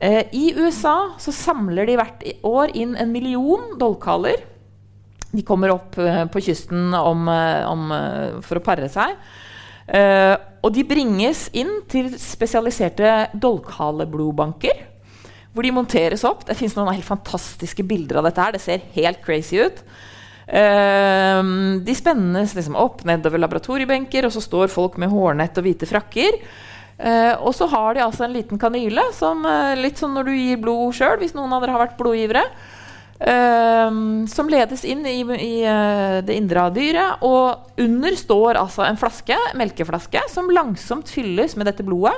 [0.00, 4.40] Eh, I USA så samler de hvert år inn en million dolkhaller
[5.32, 9.16] de kommer opp uh, på kysten om, uh, om, uh, for å pare seg.
[10.62, 14.84] og de bringes inn til spesialiserte dolkhaleblodbanker.
[15.52, 16.46] Hvor de monteres opp.
[16.46, 18.40] Det fins noen helt fantastiske bilder av dette.
[18.40, 19.82] her, Det ser helt crazy ut.
[20.46, 26.38] de spennes liksom opp nedover laboratoriebenker, og så står folk med hårnett og hvite frakker.
[27.42, 29.42] og så har de altså en liten kanyle, som,
[29.76, 32.46] litt som når du gir blod sjøl, hvis noen av dere har vært blodgivere.
[33.22, 37.20] Um, som ledes inn i, i uh, det indre av dyret.
[37.22, 42.16] Og under står altså en flaske, melkeflaske som langsomt fylles med dette blodet.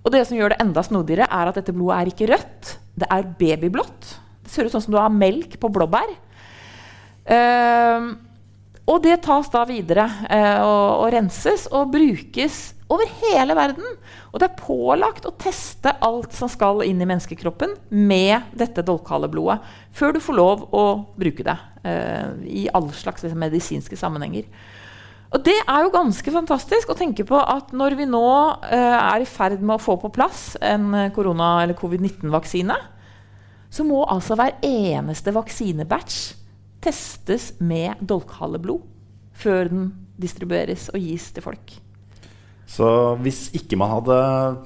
[0.00, 2.72] Og det som gjør det enda snodigere, er at dette blodet er ikke rødt.
[2.98, 4.10] Det er babyblått.
[4.42, 6.16] Det ser ut sånn som du har melk på blåbær.
[7.30, 8.10] Uh,
[8.90, 13.86] og det tas da videre uh, og, og renses og brukes over hele verden.
[14.32, 19.60] Og det er pålagt å teste alt som skal inn i menneskekroppen med dette dolkhaleblodet
[19.96, 20.84] før du får lov å
[21.18, 24.48] bruke det uh, i alle slags liksom, medisinske sammenhenger.
[25.30, 29.22] Og det er jo ganske fantastisk å tenke på at når vi nå uh, er
[29.22, 32.78] i ferd med å få på plass en korona- eller covid-19-vaksine,
[33.70, 36.18] så må altså hver eneste vaksinebatch
[36.82, 38.82] testes med dolkhaleblod
[39.40, 39.86] før den
[40.20, 41.78] distribueres og gis til folk.
[42.70, 42.86] Så
[43.24, 44.16] hvis ikke man hadde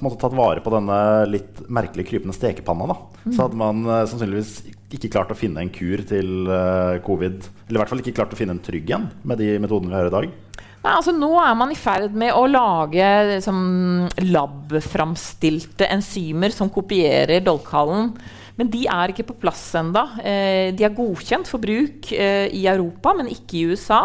[0.05, 0.98] måte, tatt vare på denne
[1.30, 3.30] litt merkelig krypende stekepanna, da, mm.
[3.32, 4.59] så hadde man uh, sannsynligvis
[4.94, 7.48] ikke klart å finne en kur til uh, covid.
[7.64, 9.98] Eller i hvert fall ikke klart å finne en trygg en med de metodene vi
[9.98, 10.28] har i dag.
[10.84, 13.59] Nei, altså Nå er man i ferd med å lage liksom,
[14.28, 18.12] labframstilte enzymer som kopierer dolkhalen.
[18.61, 20.05] Men de er ikke på plass ennå.
[20.20, 24.05] Eh, de er godkjent for bruk eh, i Europa, men ikke i USA.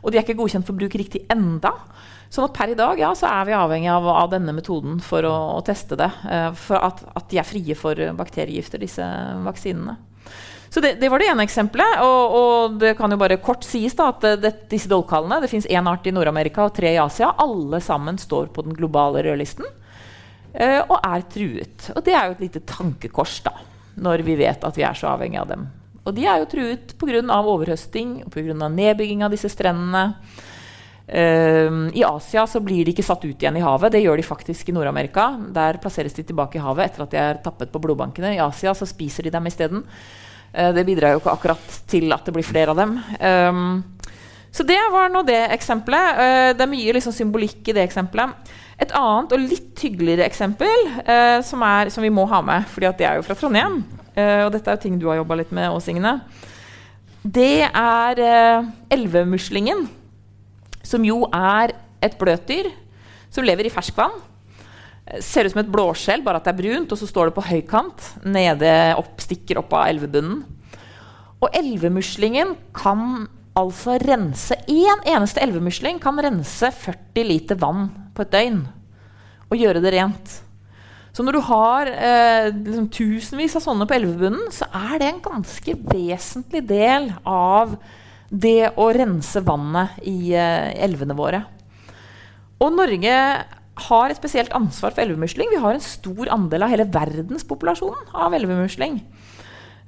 [0.00, 1.74] Og de er ikke godkjent for bruk riktig enda.
[2.32, 5.26] Sånn at per i dag ja, så er vi avhengig av, av denne metoden for
[5.28, 6.08] å, å teste det.
[6.24, 9.04] Uh, for at, at, de er frie for bakteriegifter, disse
[9.44, 9.98] vaksinene.
[10.72, 11.98] Så det, det var det ene eksempelet.
[12.00, 15.68] Og, og, det kan jo bare kort sies da, at det, disse dolkhallene Det fins
[15.68, 17.34] én art i Nord-Amerika og tre i Asia.
[17.44, 21.90] Alle sammen står på den globale rødlisten uh, og er truet.
[21.92, 23.52] Og det er jo et lite tankekors da,
[24.00, 25.68] når vi vet at vi er så avhengig av dem.
[26.08, 27.20] Og de er jo truet pga.
[27.42, 28.56] overhøsting og pga.
[28.72, 30.14] nedbygging av disse strendene.
[31.08, 33.92] Uh, I Asia så blir de ikke satt ut igjen i havet.
[33.92, 35.32] Det gjør de faktisk i Nord-Amerika.
[35.54, 38.36] Der plasseres de tilbake i havet etter at de er tappet på blodbankene.
[38.36, 39.82] I Asia så spiser de dem isteden.
[40.54, 42.98] Uh, det bidrar jo ikke akkurat til at det blir flere av dem.
[43.18, 43.82] Um,
[44.52, 46.20] så det var nå det eksempelet.
[46.20, 48.52] Uh, det er mye liksom, symbolikk i det eksempelet.
[48.82, 52.92] Et annet og litt hyggeligere eksempel uh, som, er, som, vi må ha med, fordi
[53.00, 53.82] det er jo fra Trondheim,
[54.12, 56.18] og dette er jo ting du har jobba litt med, Åsigne,
[57.24, 58.18] det er
[58.92, 59.86] elvemuslingen
[60.86, 62.70] som jo er et bløtdyr
[63.32, 64.14] som lever i ferskvann.
[65.22, 67.46] Ser ut som et blåskjell, bare at det er brunt, og så står det på
[67.46, 68.08] høykant.
[68.28, 70.42] Nede opp, stikker opp av elvebunnen.
[71.42, 73.26] Og elvemuslingen kan
[73.58, 78.62] altså rense Én en eneste elvemusling kan rense 40 liter vann på et døgn.
[79.50, 80.38] Og gjøre det rent.
[81.12, 85.20] Så når du har eh, liksom tusenvis av sånne på elvebunnen, så er det en
[85.24, 87.74] ganske vesentlig del av
[88.32, 91.42] det å rense vannet i eh, elvene våre.
[92.62, 93.16] Og Norge
[93.88, 95.50] har et spesielt ansvar for elvemusling.
[95.52, 99.00] Vi har en stor andel av hele verdenspopulasjonen av elvemusling.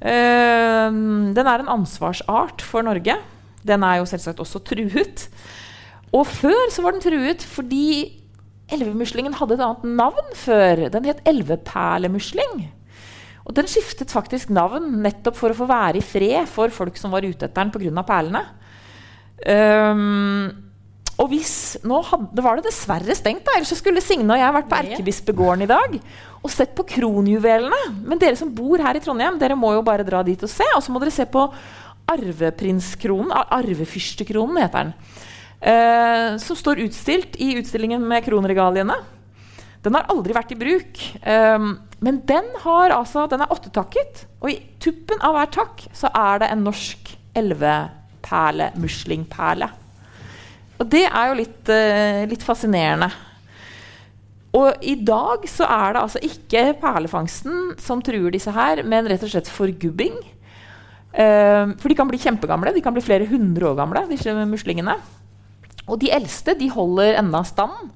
[0.05, 0.91] Uh,
[1.33, 3.15] den er en ansvarsart for Norge.
[3.65, 5.29] Den er jo selvsagt også truet.
[6.13, 8.21] Og før så var den truet fordi
[8.73, 10.87] elvemuslingen hadde et annet navn før.
[10.93, 12.67] Den het elveperlemusling.
[13.45, 17.13] Og den skiftet faktisk navn nettopp for å få være i fred for folk som
[17.13, 18.05] var ute etter den pga.
[18.09, 18.45] perlene.
[19.45, 20.65] Um,
[21.21, 24.71] og hvis, Nå hadde, var det dessverre stengt, da, ellers skulle Signe og jeg vært
[24.71, 25.99] på Erkebispegården i dag
[26.45, 27.81] og sett på kronjuvelene.
[28.05, 30.67] Men dere som bor her i Trondheim, dere må jo bare dra dit og se.
[30.77, 31.47] Og så må dere se på
[32.13, 33.33] arveprinskronen.
[33.33, 34.95] Arvefyrstekronen heter den.
[35.65, 38.99] Uh, som står utstilt i utstillingen med kronregaliene.
[39.85, 41.01] Den har aldri vært i bruk.
[41.25, 41.75] Um,
[42.05, 44.27] men den, altså, den er åttetakket.
[44.43, 49.71] Og i tuppen av hver takk så er det en norsk elveperle, muslingperle.
[50.83, 53.09] Og det er jo litt, uh, litt, fascinerende.
[54.55, 59.25] Og i dag så er det altså ikke perlefangsten som truer disse her, men rett
[59.25, 60.21] og slett forgubbing.
[61.15, 62.75] Uh, for de kan bli kjempegamle.
[62.75, 64.99] De kan bli flere hundre år gamle, disse muslingene.
[65.89, 67.95] Og de eldste de holder enda stand.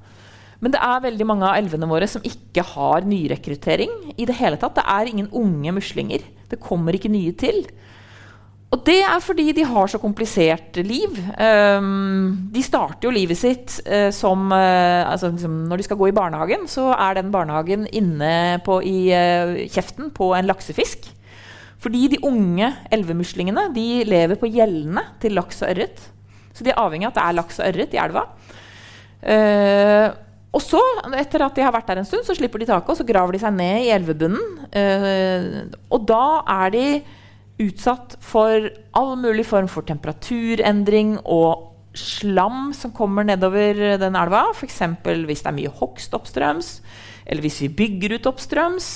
[0.59, 4.15] Men det er veldig mange av elvene våre som ikke har nyrekruttering.
[4.17, 4.75] i Det hele tatt.
[4.75, 6.25] Det er ingen unge muslinger.
[6.51, 7.67] Det kommer ikke nye til.
[8.69, 11.15] Og det er fordi de har så komplisert liv.
[11.41, 16.11] Um, de starter jo livet sitt uh, som uh, altså, liksom, Når de skal gå
[16.11, 21.09] i barnehagen, så er den barnehagen inne på, i uh, kjeften på en laksefisk.
[21.81, 26.05] Fordi de unge elvemuslingene de lever på gjellene til laks og ørret.
[26.53, 28.25] Så de er avhengig av at det er laks og ørret i elva.
[29.23, 30.09] Uh,
[30.49, 30.81] og så,
[31.19, 33.37] etter at de har vært der en stund, så slipper de taket, og så graver
[33.37, 34.47] de seg ned i elvebunnen.
[34.73, 36.23] Uh, og da
[36.65, 36.85] er de
[37.59, 41.67] utsatt for all mulig form for temperaturendring og
[41.99, 44.47] slam som kommer nedover den elva.
[44.55, 44.81] F.eks.
[45.05, 46.73] hvis det er mye hogst oppstrøms,
[47.27, 48.89] eller hvis vi bygger ut oppstrøms.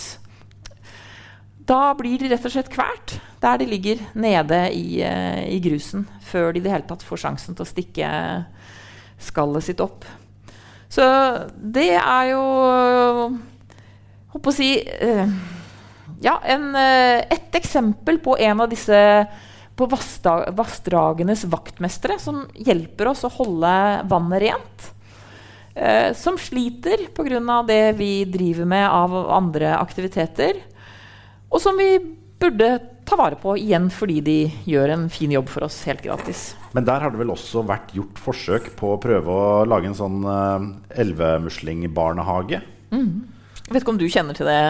[1.69, 6.09] Da blir de rett og slett kvalt der de ligger nede i, uh, i grusen
[6.25, 8.09] før de i det hele tatt får sjansen til å stikke
[9.23, 10.09] skallet sitt opp.
[10.93, 11.05] Så
[11.57, 12.43] det er jo
[14.33, 15.25] Håper å si uh,
[16.23, 19.01] Ja, en, uh, et eksempel på en av disse
[19.73, 23.71] på vassdragenes vaktmestere som hjelper oss å holde
[24.07, 24.85] vannet rent.
[26.15, 27.63] som sliter pga.
[27.67, 30.61] det vi driver med av andre aktiviteter.
[31.49, 31.97] Og som vi
[32.39, 32.79] burde
[33.09, 34.39] ta vare på igjen fordi de
[34.69, 36.53] gjør en fin jobb for oss helt gratis.
[36.77, 39.99] Men der har det vel også vært gjort forsøk på å prøve å lage en
[39.99, 40.67] sånn uh,
[41.03, 42.63] elvemuslingbarnehage?
[42.93, 43.29] Mm.
[43.63, 44.63] Jeg vet ikke om du kjenner til det?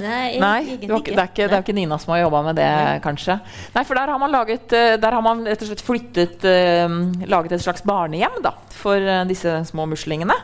[0.00, 0.86] Nei, Nei ikke.
[0.86, 2.98] Det, er ikke, det, er ikke, Nina som har jobba med det, Nei.
[3.04, 3.36] kanskje?
[3.74, 6.98] Nei, for der har man, laget, eh, der har man rett og slett flyttet uh,
[7.28, 10.38] Laget et slags barnehjem da, for disse små muslingene.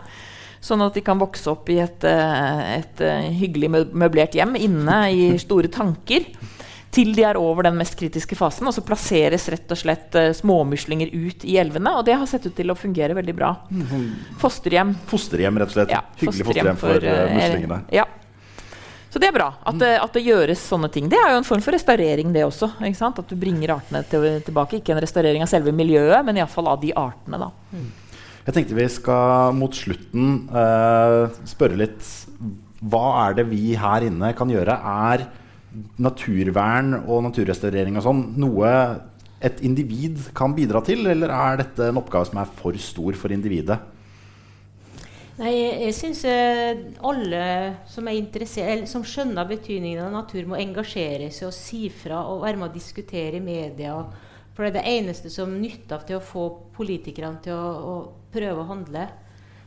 [0.66, 4.98] Sånn at de kan vokse opp i et, eh, et, eh, hyggelig møblert hjem inne
[5.12, 6.26] i store tanker.
[6.96, 8.68] Til de er over den mest kritiske fasen.
[8.68, 11.92] Og så plasseres rett og slett uh, småmuslinger ut i elvene.
[11.98, 13.52] Og det har sett ut til å fungere veldig bra.
[13.68, 14.38] Mm.
[14.40, 14.94] Fosterhjem.
[15.10, 15.92] Fosterhjem, rett og slett.
[15.92, 17.82] Ja, Hyggelig fosterhjem, for, for uh, muslingene.
[17.94, 18.06] Ja.
[19.16, 21.06] Så det er bra at, det, at, det gjøres sånne ting.
[21.08, 22.68] Det er jo en form for restaurering, det også.
[22.84, 24.82] At du bringer artene til, tilbake.
[24.82, 27.40] Ikke en restaurering av selve miljøet, men iallfall av de artene.
[27.40, 27.48] da.
[27.72, 27.86] Mm.
[28.46, 32.04] Jeg tenkte vi skal mot slutten uh, spørre litt
[32.78, 34.76] Hva er det vi her inne kan gjøre?
[34.76, 35.24] Er
[36.02, 38.70] naturvern og naturrestaurering og sånn noe
[39.44, 43.34] et individ kan bidra til, eller er dette en oppgave som er for stor for
[43.34, 43.78] individet?
[45.36, 47.40] Nei, jeg, jeg syns eh, alle
[47.92, 48.06] som,
[48.88, 52.76] som skjønner betydningen av natur, må engasjere seg og si fra og være med å
[52.76, 53.98] diskutere i media.
[54.56, 56.46] For det er det eneste som nytter til å få
[56.78, 57.96] politikerne til å, å
[58.32, 59.04] prøve å handle.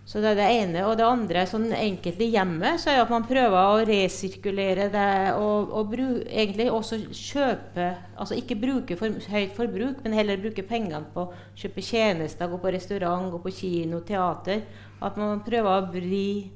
[0.10, 0.84] Så det er det ene.
[0.90, 5.10] Og det andre, sånn enkelt i hjemmet, så er at man prøver å resirkulere det
[5.38, 10.66] og, og bru, egentlig også kjøpe Altså ikke bruke for høyt forbruk, men heller bruke
[10.68, 14.66] pengene på å kjøpe tjenester, gå på restaurant, gå på kino, teater.
[15.00, 16.50] At man prøver å vri,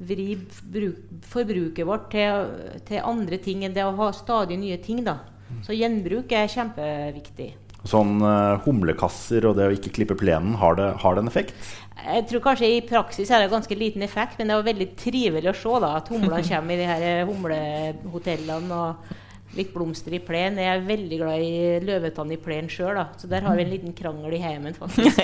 [0.00, 0.26] vri
[0.64, 2.50] bruk, forbruket vårt til,
[2.88, 5.04] til, andre ting enn det å ha stadig nye ting.
[5.06, 5.20] da.
[5.62, 7.52] Så gjenbruk er kjempeviktig.
[7.86, 11.54] Sånn uh, humlekasser og det å ikke klippe plenen, har det, har det, en effekt?
[12.06, 15.52] Jeg tror kanskje i praksis er det ganske liten effekt, men det var veldig trivelig
[15.52, 18.80] å se da, at humlene kommer i de her eh, humlehotellene.
[18.82, 19.22] og
[19.56, 20.58] Litt blomster i plen.
[20.60, 23.94] Jeg er veldig glad i løvetann i plen sjøl, så der har vi en liten
[23.96, 25.22] krangel i heimen, faktisk.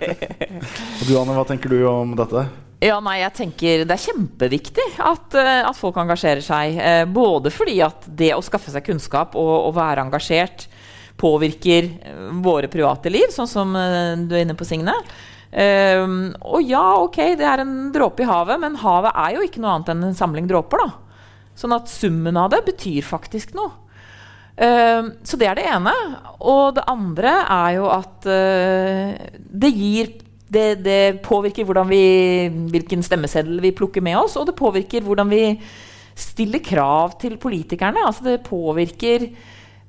[0.98, 2.48] og du Anne, hva tenker du om dette?
[2.80, 6.80] Ja, nei, jeg tenker Det er kjempeviktig at, uh, at folk engasjerer seg.
[7.12, 10.66] Både fordi at det å skaffe seg kunnskap og, og være engasjert
[11.20, 14.94] påvirker uh, våre private liv, sånn som du er inne på, Signe.
[15.50, 19.76] og ja, ok, det er en dråpe i havet, men havet er jo ikke noe
[19.76, 20.84] annet enn en samling dråper.
[20.84, 21.20] da.
[21.58, 23.72] Sånn at summen av det betyr faktisk noe.
[24.60, 25.92] så det er det ene.
[26.38, 30.14] Og det andre er jo at det gir
[30.50, 32.04] det, det, påvirker vi,
[32.72, 35.44] hvilken stemmeseddel vi plukker med oss, og det påvirker hvordan vi
[36.18, 38.02] stiller krav til politikerne.
[38.06, 39.28] Altså det påvirker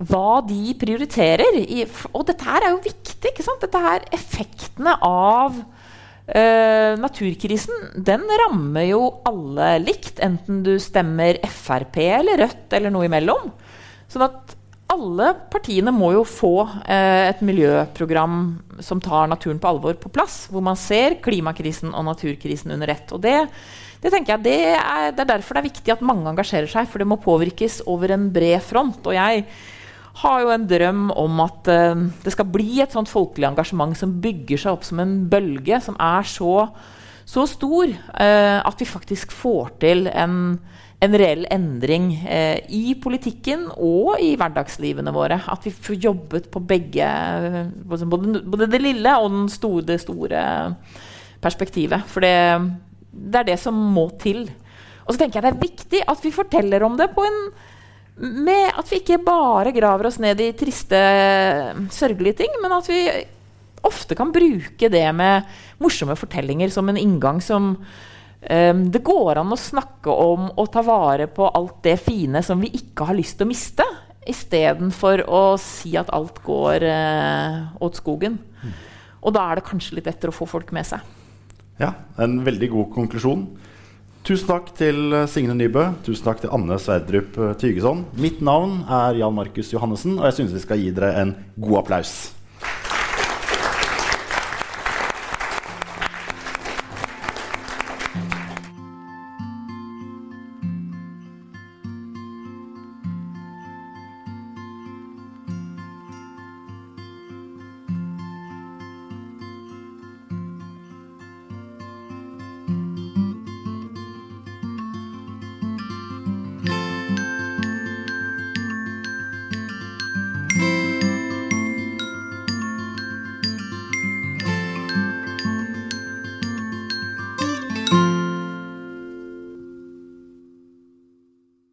[0.09, 1.59] hva de prioriterer.
[1.61, 3.33] I, og dette her er jo viktig.
[3.33, 3.61] ikke sant?
[3.63, 12.01] Dette her, Effektene av uh, naturkrisen den rammer jo alle likt, enten du stemmer Frp
[12.07, 13.51] eller Rødt eller noe imellom.
[14.11, 14.57] Sånn at
[14.91, 18.41] alle partiene må jo få uh, et miljøprogram
[18.83, 20.45] som tar naturen på alvor, på plass.
[20.51, 23.13] Hvor man ser klimakrisen og naturkrisen under ett.
[23.15, 23.37] Og det,
[24.03, 26.89] det tenker jeg, det er, det er, derfor det er viktig at mange engasjerer seg.
[26.91, 28.99] For det må påvirkes over en bred front.
[29.05, 29.45] Og jeg
[30.19, 34.17] har jo en drøm om at eh, det skal bli et sånt folkelig engasjement som
[34.23, 36.67] bygger seg opp som en bølge som er så,
[37.25, 40.59] så stor eh, at vi faktisk får til en
[41.01, 45.39] en reell endring eh, i politikken og i hverdagslivene våre.
[45.49, 47.07] At vi får jobbet på begge
[47.89, 50.43] Både, både det lille og store, det store
[51.41, 52.05] perspektivet.
[52.05, 52.35] For det,
[53.11, 54.45] det, er det som må til.
[55.07, 57.41] Og så tenker jeg det er viktig at vi forteller om det på en
[58.19, 60.99] med at vi ikke bare graver oss ned i triste,
[61.93, 63.05] sørgelige ting, men at vi
[63.87, 65.47] ofte kan bruke det med
[65.81, 67.75] morsomme fortellinger som en inngang som
[68.41, 72.63] Um, det går an å snakke om og ta vare på alt det fine som
[72.63, 73.85] vi ikke har lyst til å miste,
[74.25, 78.39] istedenfor å si at alt går uh, åt skogen.
[78.63, 78.71] Mm.
[79.21, 81.05] Og da er det kanskje litt lettere å få folk med seg.
[81.81, 83.45] Ja, en veldig god konklusjon.
[84.21, 85.87] Tusen takk til Signe Nybø.
[86.05, 88.03] Tusen takk til Anne Sverdrup Tygeson.
[88.21, 91.79] Mitt navn er Jan Markus Johannessen, og jeg syns vi skal gi dere en god
[91.81, 92.11] applaus.